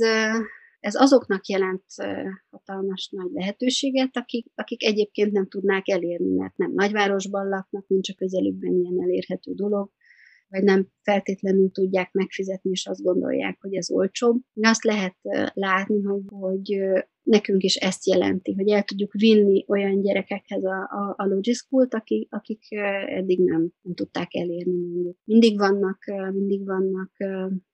ez 0.81 0.95
azoknak 0.95 1.47
jelent 1.47 1.85
hatalmas 2.51 3.09
nagy 3.11 3.31
lehetőséget, 3.33 4.17
akik, 4.17 4.47
akik 4.55 4.85
egyébként 4.85 5.33
nem 5.33 5.49
tudnák 5.49 5.89
elérni, 5.89 6.35
mert 6.35 6.57
nem 6.57 6.73
nagyvárosban 6.73 7.49
laknak, 7.49 7.89
nincs 7.89 8.11
a 8.11 8.15
közelükben 8.15 8.73
ilyen 8.73 9.03
elérhető 9.03 9.53
dolog, 9.55 9.91
vagy 10.49 10.63
nem 10.63 10.89
feltétlenül 11.03 11.71
tudják 11.71 12.13
megfizetni, 12.13 12.71
és 12.71 12.87
azt 12.87 13.03
gondolják, 13.03 13.57
hogy 13.61 13.75
ez 13.75 13.91
olcsóbb. 13.91 14.41
Azt 14.61 14.85
lehet 14.85 15.17
látni, 15.55 16.03
hogy, 16.03 16.23
hogy 16.29 16.81
nekünk 17.23 17.63
is 17.63 17.77
ezt 17.77 18.07
jelenti, 18.07 18.53
hogy 18.53 18.69
el 18.69 18.83
tudjuk 18.83 19.13
vinni 19.13 19.65
olyan 19.69 20.01
gyerekekhez 20.01 20.65
a, 20.65 20.81
a, 20.81 21.15
a 21.17 21.27
Logischool-t, 21.27 21.95
akik, 21.95 22.29
akik 22.31 22.63
eddig 23.07 23.45
nem, 23.45 23.73
nem 23.83 23.95
tudták 23.95 24.35
elérni. 24.35 25.15
Mindig 25.25 25.59
vannak, 25.59 25.99
mindig 26.33 26.65
vannak 26.65 27.11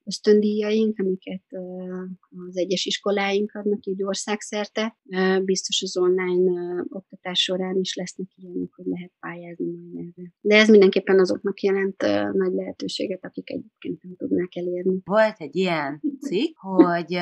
ösztöndíjaink, 0.08 0.98
amiket 0.98 1.42
az 2.48 2.56
egyes 2.56 2.84
iskoláink 2.84 3.54
adnak 3.54 3.86
így 3.86 4.02
országszerte. 4.02 4.98
Biztos 5.44 5.82
az 5.82 5.96
online 5.96 6.84
oktatás 6.88 7.42
során 7.42 7.76
is 7.76 7.94
lesznek 7.94 8.28
ilyenek, 8.34 8.68
hogy 8.74 8.84
lehet 8.86 9.12
pályázni 9.20 9.66
majd 9.66 10.06
erre. 10.16 10.32
De 10.40 10.56
ez 10.56 10.68
mindenképpen 10.68 11.18
azoknak 11.18 11.60
jelent 11.60 12.02
nagy 12.32 12.52
lehetőséget, 12.52 13.24
akik 13.24 13.50
egyébként 13.50 14.02
nem 14.02 14.16
tudnák 14.16 14.56
elérni. 14.56 15.00
Volt 15.04 15.36
egy 15.38 15.56
ilyen 15.56 16.00
cikk, 16.20 16.56
hogy 16.56 17.18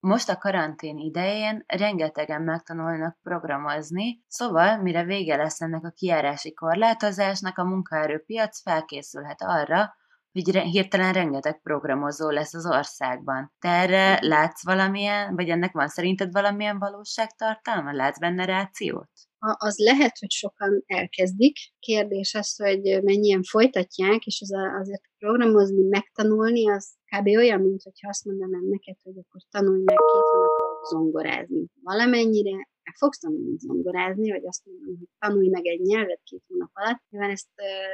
most 0.00 0.28
a 0.28 0.36
karantén 0.36 0.98
idején 0.98 1.64
rengetegen 1.66 2.42
megtanulnak 2.42 3.18
programozni, 3.22 4.22
szóval 4.26 4.82
mire 4.82 5.04
vége 5.04 5.36
lesz 5.36 5.60
ennek 5.60 5.84
a 5.84 5.90
kiárási 5.96 6.52
korlátozásnak, 6.52 7.58
a 7.58 7.64
munkaerőpiac 7.64 8.60
felkészülhet 8.62 9.42
arra, 9.42 9.98
hogy 10.32 10.56
hirtelen 10.56 11.12
rengeteg 11.12 11.60
programozó 11.62 12.30
lesz 12.30 12.54
az 12.54 12.66
országban. 12.66 13.52
Te 13.58 13.68
erre 13.68 14.18
látsz 14.20 14.64
valamilyen, 14.64 15.34
vagy 15.34 15.48
ennek 15.48 15.72
van 15.72 15.88
szerinted 15.88 16.32
valamilyen 16.32 16.78
valóságtartalma? 16.78 17.92
Látsz 17.92 18.18
benne 18.18 18.44
rációt? 18.44 19.10
Az 19.38 19.78
lehet, 19.78 20.18
hogy 20.18 20.30
sokan 20.30 20.82
elkezdik. 20.86 21.56
Kérdés 21.78 22.34
az, 22.34 22.56
hogy 22.56 23.02
mennyien 23.02 23.42
folytatják, 23.42 24.24
és 24.24 24.40
az 24.40 24.52
azért 24.80 25.02
programozni, 25.18 25.88
megtanulni, 25.88 26.70
az 26.70 26.94
kb. 27.16 27.26
olyan, 27.26 27.60
mint 27.60 27.82
hogyha 27.82 28.08
azt 28.08 28.24
mondanám 28.24 28.64
neked, 28.70 28.96
hogy 29.02 29.18
akkor 29.18 29.40
tanulj 29.50 29.82
meg 29.84 29.96
két 29.96 30.28
hónapot 30.30 30.86
zongorázni. 30.86 31.64
Valamennyire 31.82 32.68
meg 32.90 32.98
fogsz 32.98 33.18
tanulni 33.18 33.58
zongorázni, 33.58 34.30
vagy 34.30 34.46
azt 34.46 34.66
mondom, 34.66 34.96
hogy 34.98 35.08
tanulj 35.18 35.48
meg 35.48 35.66
egy 35.66 35.80
nyelvet 35.80 36.20
két 36.24 36.44
hónap 36.48 36.70
alatt. 36.72 37.02
Nyilván 37.10 37.30
ezt 37.30 37.48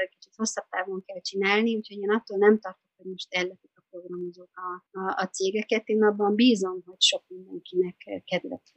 kicsit 0.09 0.35
hosszabb 0.37 0.69
távon 0.71 1.03
kell 1.07 1.21
csinálni, 1.21 1.77
úgyhogy 1.77 1.99
én 1.99 2.11
attól 2.11 2.39
nem 2.39 2.59
tartok, 2.59 2.93
hogy 2.97 3.11
most 3.11 3.35
ellepik 3.35 3.75
a 3.75 3.83
programozók 3.91 4.53
a, 4.69 4.99
a, 4.99 5.03
a 5.23 5.27
cégeket. 5.27 5.89
Én 5.89 6.03
abban 6.03 6.35
bízom, 6.35 6.83
hogy 6.85 7.01
sok 7.03 7.23
mindenkinek 7.29 7.97
kedvet 8.25 8.73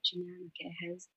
csinálnak 0.00 0.56
ehhez 0.70 1.08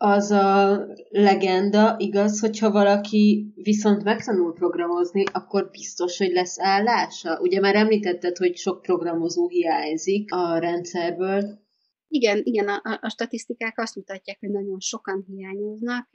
az 0.00 0.30
a 0.30 0.86
legenda, 1.08 1.94
igaz, 1.98 2.40
hogyha 2.40 2.70
valaki 2.70 3.52
viszont 3.54 4.04
megtanul 4.04 4.52
programozni, 4.52 5.24
akkor 5.32 5.68
biztos, 5.70 6.18
hogy 6.18 6.32
lesz 6.32 6.60
állása? 6.60 7.38
Ugye 7.40 7.60
már 7.60 7.74
említetted, 7.74 8.36
hogy 8.36 8.56
sok 8.56 8.82
programozó 8.82 9.48
hiányzik 9.48 10.32
a 10.32 10.58
rendszerből. 10.58 11.66
Igen, 12.08 12.40
igen, 12.44 12.68
a, 12.68 12.98
a 13.00 13.08
statisztikák 13.08 13.78
azt 13.78 13.94
mutatják, 13.94 14.40
hogy 14.40 14.50
nagyon 14.50 14.80
sokan 14.80 15.24
hiányoznak. 15.26 16.08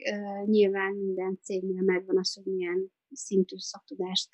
Nyilván 0.44 0.94
minden 0.94 1.38
cégnél 1.42 1.82
megvan 1.82 2.18
az, 2.18 2.34
hogy 2.34 2.52
milyen 2.52 2.92
szintű 3.14 3.56
szaktudást 3.58 4.28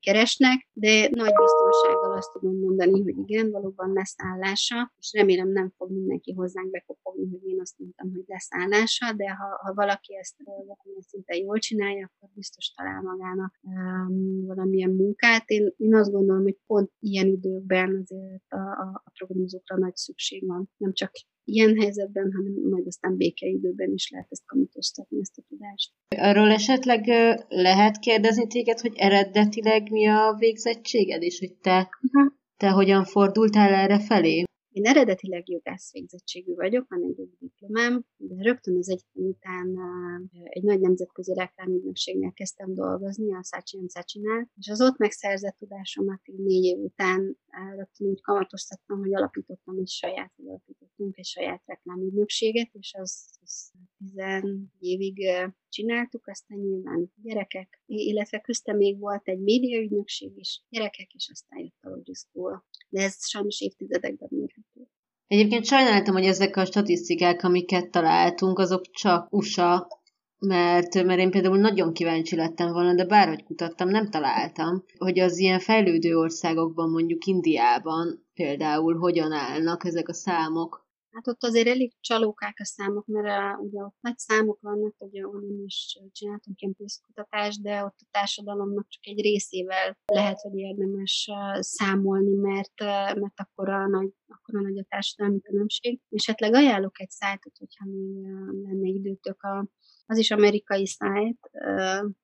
keresnek, 0.00 0.68
de 0.72 1.08
nagy 1.10 1.32
biztonsággal 1.42 2.16
azt 2.16 2.32
tudom 2.32 2.58
mondani, 2.58 3.02
hogy 3.02 3.18
igen, 3.18 3.50
valóban 3.50 3.92
lesz 3.92 4.14
állása, 4.16 4.92
és 4.98 5.12
remélem 5.12 5.48
nem 5.48 5.72
fog 5.76 5.90
mindenki 5.90 6.32
hozzánk 6.32 6.70
bekopogni, 6.70 7.28
hogy 7.30 7.50
én 7.50 7.60
azt 7.60 7.78
mondtam, 7.78 8.12
hogy 8.14 8.24
lesz 8.26 8.48
állása, 8.50 9.12
de 9.12 9.30
ha, 9.30 9.58
ha 9.62 9.74
valaki 9.74 10.16
ezt 10.16 10.34
valamilyen 10.44 11.02
szinten 11.08 11.36
jól 11.36 11.58
csinálja, 11.58 12.10
akkor 12.14 12.28
biztos 12.34 12.70
talál 12.70 13.02
magának 13.02 13.58
um, 13.62 14.46
valamilyen 14.46 14.90
munkát. 14.90 15.48
Én, 15.48 15.74
én 15.76 15.94
azt 15.94 16.10
gondolom, 16.10 16.42
hogy 16.42 16.58
pont 16.66 16.90
ilyen 17.00 17.26
időkben 17.26 17.96
azért 18.02 18.44
a, 18.48 18.56
a, 18.56 19.02
a 19.04 19.10
programozókra 19.18 19.76
nagy 19.76 19.96
szükség 19.96 20.46
van. 20.46 20.70
Nem 20.76 20.92
csak 20.92 21.10
ilyen 21.48 21.76
helyzetben, 21.80 22.32
hanem 22.36 22.52
majd 22.70 22.86
aztán 22.86 23.16
békeidőben 23.16 23.92
is 23.92 24.10
lehet 24.10 24.26
ezt 24.30 24.46
kamatoztatni, 24.46 25.18
ezt 25.20 25.38
a 25.38 25.42
tudást. 25.48 25.92
Arról 26.16 26.50
esetleg 26.50 27.06
lehet 27.48 27.98
kérdezni 27.98 28.46
téged, 28.46 28.78
hogy 28.80 28.92
eredetileg 28.96 29.90
mi 29.90 30.06
a 30.06 30.36
végzettséged, 30.38 31.22
és 31.22 31.38
hogy 31.38 31.54
te, 31.54 31.88
uh-huh. 32.02 32.32
te 32.56 32.70
hogyan 32.70 33.04
fordultál 33.04 33.74
erre 33.74 34.00
felé? 34.00 34.44
Én 34.78 34.86
eredetileg 34.86 35.48
jogász 35.48 35.92
végzettségű 35.92 36.54
vagyok, 36.54 36.88
van 36.88 37.02
egy 37.02 37.28
diplomám, 37.38 38.04
de 38.16 38.42
rögtön 38.42 38.76
az 38.76 38.88
egyetem 38.88 39.24
után 39.24 39.78
egy 40.44 40.62
nagy 40.62 40.80
nemzetközi 40.80 41.34
reklámügynökségnél 41.34 42.32
kezdtem 42.32 42.74
dolgozni, 42.74 43.34
a 43.34 43.42
Saatchi 43.42 43.78
Saatchi-nál, 43.88 44.50
és 44.56 44.68
az 44.68 44.80
ott 44.80 44.96
megszerzett 44.96 45.56
tudásomat 45.58 46.20
így 46.28 46.38
négy 46.38 46.64
év 46.64 46.78
után 46.78 47.38
rögtön 47.76 48.08
úgy 48.08 48.20
kamatoztattam, 48.20 48.98
hogy 48.98 49.14
alapítottam 49.14 49.78
egy 49.78 49.88
saját, 49.88 50.32
alapítottunk 50.46 51.16
egy 51.16 51.26
saját 51.26 51.62
reklámügynökséget, 51.66 52.70
és 52.72 52.94
az, 52.98 53.38
az 53.42 53.72
10 53.98 54.12
évig 54.78 55.16
csináltuk, 55.68 56.26
aztán 56.26 56.58
nyilván 56.58 57.12
gyerekek, 57.22 57.82
illetve 57.86 58.40
köztem 58.40 58.76
még 58.76 58.98
volt 58.98 59.28
egy 59.28 59.40
médiaügynökség 59.40 60.30
is, 60.36 60.62
gyerekek, 60.68 61.12
és 61.12 61.28
aztán 61.32 61.58
jött 61.58 61.82
a 61.82 61.88
Logic 61.88 62.18
School. 62.18 62.64
De 62.88 63.02
ez 63.02 63.28
sajnos 63.28 63.60
évtizedekben 63.60 64.28
mérhető. 64.32 64.88
Egyébként 65.26 65.64
sajnáltam, 65.64 66.14
hogy 66.14 66.24
ezek 66.24 66.56
a 66.56 66.64
statisztikák, 66.64 67.42
amiket 67.42 67.90
találtunk, 67.90 68.58
azok 68.58 68.90
csak 68.90 69.32
USA, 69.32 69.88
mert, 70.38 71.04
mert 71.04 71.20
én 71.20 71.30
például 71.30 71.58
nagyon 71.58 71.92
kíváncsi 71.92 72.36
lettem 72.36 72.72
volna, 72.72 72.94
de 72.94 73.06
bárhogy 73.06 73.44
kutattam, 73.44 73.88
nem 73.88 74.10
találtam, 74.10 74.84
hogy 74.98 75.18
az 75.18 75.38
ilyen 75.38 75.60
fejlődő 75.60 76.16
országokban, 76.16 76.90
mondjuk 76.90 77.24
Indiában 77.24 78.26
például 78.34 78.98
hogyan 78.98 79.32
állnak 79.32 79.84
ezek 79.84 80.08
a 80.08 80.12
számok. 80.12 80.87
Hát 81.18 81.28
ott 81.28 81.44
azért 81.44 81.68
elég 81.68 81.92
csalókák 82.00 82.56
a 82.58 82.64
számok, 82.64 83.06
mert 83.06 83.58
uh, 83.58 83.64
ugye 83.64 83.82
ott 83.82 83.96
nagy 84.00 84.18
számok 84.18 84.60
vannak, 84.60 84.94
ugye 84.98 85.26
onnan 85.26 85.64
is 85.64 85.98
csináltunk 86.12 86.60
ilyen 86.60 86.76
kutatást, 87.06 87.62
de 87.62 87.84
ott 87.84 87.98
a 88.00 88.08
társadalomnak 88.10 88.88
csak 88.88 89.06
egy 89.06 89.20
részével 89.20 89.98
lehet, 90.06 90.40
hogy 90.40 90.56
érdemes 90.58 91.30
számolni, 91.58 92.34
mert, 92.34 92.80
mert 93.20 93.40
akkor 93.40 93.68
a 93.68 93.86
nagy, 93.86 94.12
akkor 94.26 94.56
a 94.56 94.60
nagy 94.60 94.78
a 94.78 94.86
társadalmi 94.88 95.40
különbség. 95.40 96.00
Esetleg 96.10 96.54
ajánlok 96.54 97.00
egy 97.00 97.10
szájtot, 97.10 97.56
hogyha 97.58 97.84
még 97.84 98.24
lenne 98.64 98.88
időtök 98.88 99.42
a 99.42 99.66
az 100.10 100.18
is 100.18 100.30
amerikai 100.30 100.86
szájt, 100.86 101.50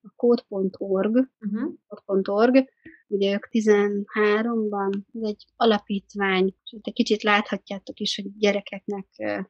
a 0.03 0.12
code.org, 0.16 1.29
uh-huh. 1.40 1.73
code.org, 1.87 2.64
ugye 3.07 3.33
ők 3.33 3.47
13-ban, 3.51 5.01
ez 5.12 5.29
egy 5.29 5.44
alapítvány, 5.57 6.55
és 6.64 6.77
egy 6.83 6.92
kicsit 6.92 7.23
láthatjátok 7.23 8.01
is, 8.01 8.16
hogy 8.16 8.38
gyerekeknek 8.38 9.07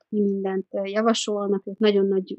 mi 0.08 0.20
mindent 0.20 0.66
javasolnak, 0.82 1.66
ők 1.66 1.78
nagyon 1.78 2.06
nagy 2.06 2.36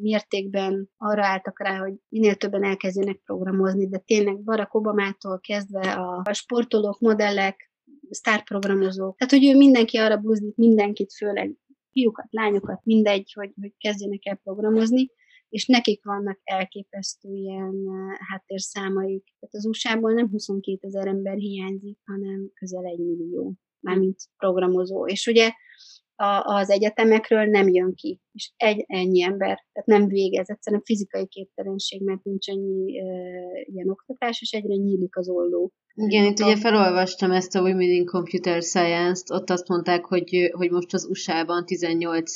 mértékben 0.00 0.90
arra 0.96 1.24
álltak 1.24 1.60
rá, 1.60 1.78
hogy 1.78 1.94
minél 2.08 2.34
többen 2.34 2.64
elkezdjenek 2.64 3.20
programozni, 3.24 3.88
de 3.88 3.98
tényleg 3.98 4.42
Barack 4.42 4.74
Obamától 4.74 5.40
kezdve 5.40 5.92
a, 5.92 6.22
a 6.24 6.32
sportolók, 6.32 6.98
modellek, 7.00 7.72
sztárprogramozók, 8.10 9.16
tehát 9.16 9.32
hogy 9.32 9.54
ő 9.54 9.56
mindenki 9.56 9.96
arra 9.96 10.16
buzdít, 10.16 10.56
mindenkit, 10.56 11.12
főleg 11.12 11.56
fiúkat, 11.90 12.26
lányokat, 12.30 12.80
mindegy, 12.84 13.32
hogy, 13.32 13.52
hogy 13.60 13.72
kezdjenek 13.78 14.26
el 14.26 14.40
programozni, 14.42 15.10
és 15.54 15.66
nekik 15.66 16.04
vannak 16.04 16.40
elképesztő 16.44 17.28
ilyen 17.32 17.74
háttérszámaik. 18.28 19.24
Tehát 19.24 19.54
az 19.54 19.66
USA-ból 19.66 20.12
nem 20.12 20.30
22 20.30 20.86
ezer 20.86 21.06
ember 21.06 21.36
hiányzik, 21.36 21.98
hanem 22.04 22.50
közel 22.54 22.84
egy 22.84 22.98
millió, 22.98 23.54
mármint 23.80 24.16
programozó. 24.36 25.06
És 25.06 25.26
ugye 25.26 25.50
a, 26.14 26.42
az 26.44 26.70
egyetemekről 26.70 27.44
nem 27.44 27.68
jön 27.68 27.94
ki, 27.94 28.20
és 28.32 28.52
egy, 28.56 28.84
ennyi 28.86 29.22
ember, 29.22 29.66
tehát 29.72 29.88
nem 29.88 30.08
végez, 30.08 30.50
egyszerűen 30.50 30.82
fizikai 30.84 31.26
képtelenség, 31.26 32.02
mert 32.02 32.24
nincs 32.24 32.48
ennyi 32.48 32.98
e, 32.98 33.04
ilyen 33.64 33.88
oktatás, 33.88 34.40
és 34.40 34.50
egyre 34.50 34.74
nyílik 34.74 35.16
az 35.16 35.28
olló. 35.28 35.72
Igen, 35.94 36.24
itt 36.24 36.40
ugye 36.40 36.56
felolvastam 36.56 37.30
ezt 37.30 37.54
a 37.54 37.60
Women 37.60 37.80
in 37.80 38.04
Computer 38.04 38.62
Science-t, 38.62 39.30
ott 39.30 39.50
azt 39.50 39.68
mondták, 39.68 40.04
hogy, 40.04 40.50
hogy 40.52 40.70
most 40.70 40.94
az 40.94 41.04
USA-ban 41.04 41.66
18 41.66 42.34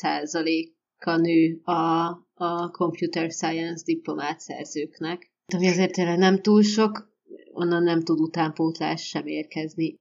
kanő 0.99 1.61
a, 1.63 2.11
a 2.39 2.71
computer 2.71 3.31
science 3.31 3.85
diplomát 3.85 4.41
szerzőknek. 4.41 5.33
Ami 5.55 5.69
azért 5.69 5.93
tényleg 5.93 6.19
nem 6.19 6.43
túl 6.43 6.63
sok, 6.63 7.17
onnan 7.53 7.83
nem 7.83 8.03
tud 8.03 8.21
utánpótlás 8.21 9.09
sem 9.09 9.27
érkezni. 9.27 9.99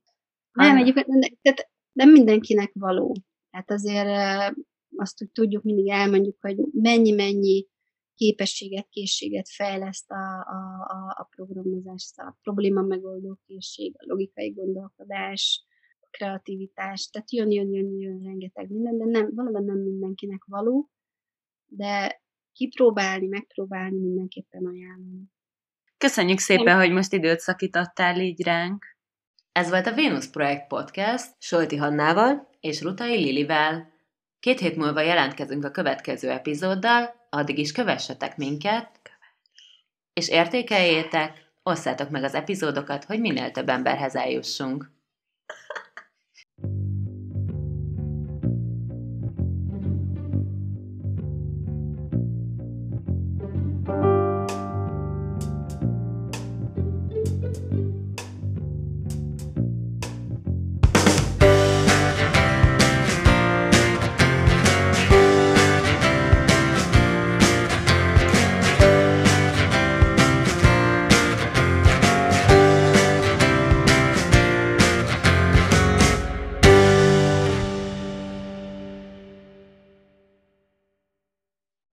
Nem, 0.51 0.77
egyébként 0.77 1.07
tehát 1.41 1.69
nem 1.91 2.11
mindenkinek 2.11 2.71
való. 2.73 3.15
Tehát 3.49 3.71
azért 3.71 4.55
azt, 4.95 5.17
hogy 5.17 5.31
tudjuk, 5.31 5.63
mindig 5.63 5.89
elmondjuk, 5.89 6.37
hogy 6.39 6.57
mennyi-mennyi 6.71 7.67
képességet, 8.13 8.87
készséget 8.89 9.49
fejleszt 9.49 10.11
a, 10.11 10.39
a, 10.39 10.85
a, 10.87 11.15
a 11.17 11.27
programozás, 11.35 12.11
a 12.15 12.37
probléma 12.41 12.81
megoldó 12.81 13.39
készség, 13.45 13.95
a 13.97 14.05
logikai 14.07 14.49
gondolkodás, 14.49 15.65
a 15.99 16.07
kreativitás, 16.11 17.09
tehát 17.09 17.31
jön, 17.31 17.51
jön, 17.51 17.73
jön, 17.73 17.99
jön 17.99 18.21
rengeteg 18.23 18.69
minden, 18.69 18.97
de 18.97 19.05
nem, 19.05 19.31
valóban 19.35 19.63
nem 19.63 19.77
mindenkinek 19.77 20.43
való, 20.45 20.89
de 21.67 22.21
kipróbálni, 22.57 23.27
megpróbálni 23.27 23.99
mindenképpen 23.99 24.65
ajánlom. 24.65 25.31
Köszönjük 25.97 26.39
szépen, 26.39 26.65
nem. 26.65 26.77
hogy 26.77 26.91
most 26.91 27.13
időt 27.13 27.39
szakítottál 27.39 28.19
így 28.19 28.43
ránk. 28.43 28.85
Ez 29.51 29.69
volt 29.69 29.87
a 29.87 29.95
Venus 29.95 30.27
Projekt 30.27 30.67
Podcast 30.67 31.35
Solti 31.39 31.75
Hannával 31.75 32.49
és 32.59 32.81
Rutai 32.81 33.15
Lilivel. 33.15 33.91
Két 34.39 34.59
hét 34.59 34.75
múlva 34.75 35.01
jelentkezünk 35.01 35.65
a 35.65 35.71
következő 35.71 36.29
epizóddal, 36.29 37.27
addig 37.29 37.57
is 37.57 37.71
kövessetek 37.71 38.37
minket, 38.37 38.89
és 40.13 40.29
értékeljétek, 40.29 41.51
osszátok 41.63 42.09
meg 42.09 42.23
az 42.23 42.33
epizódokat, 42.33 43.03
hogy 43.03 43.19
minél 43.19 43.51
több 43.51 43.69
emberhez 43.69 44.15
eljussunk. 44.15 44.91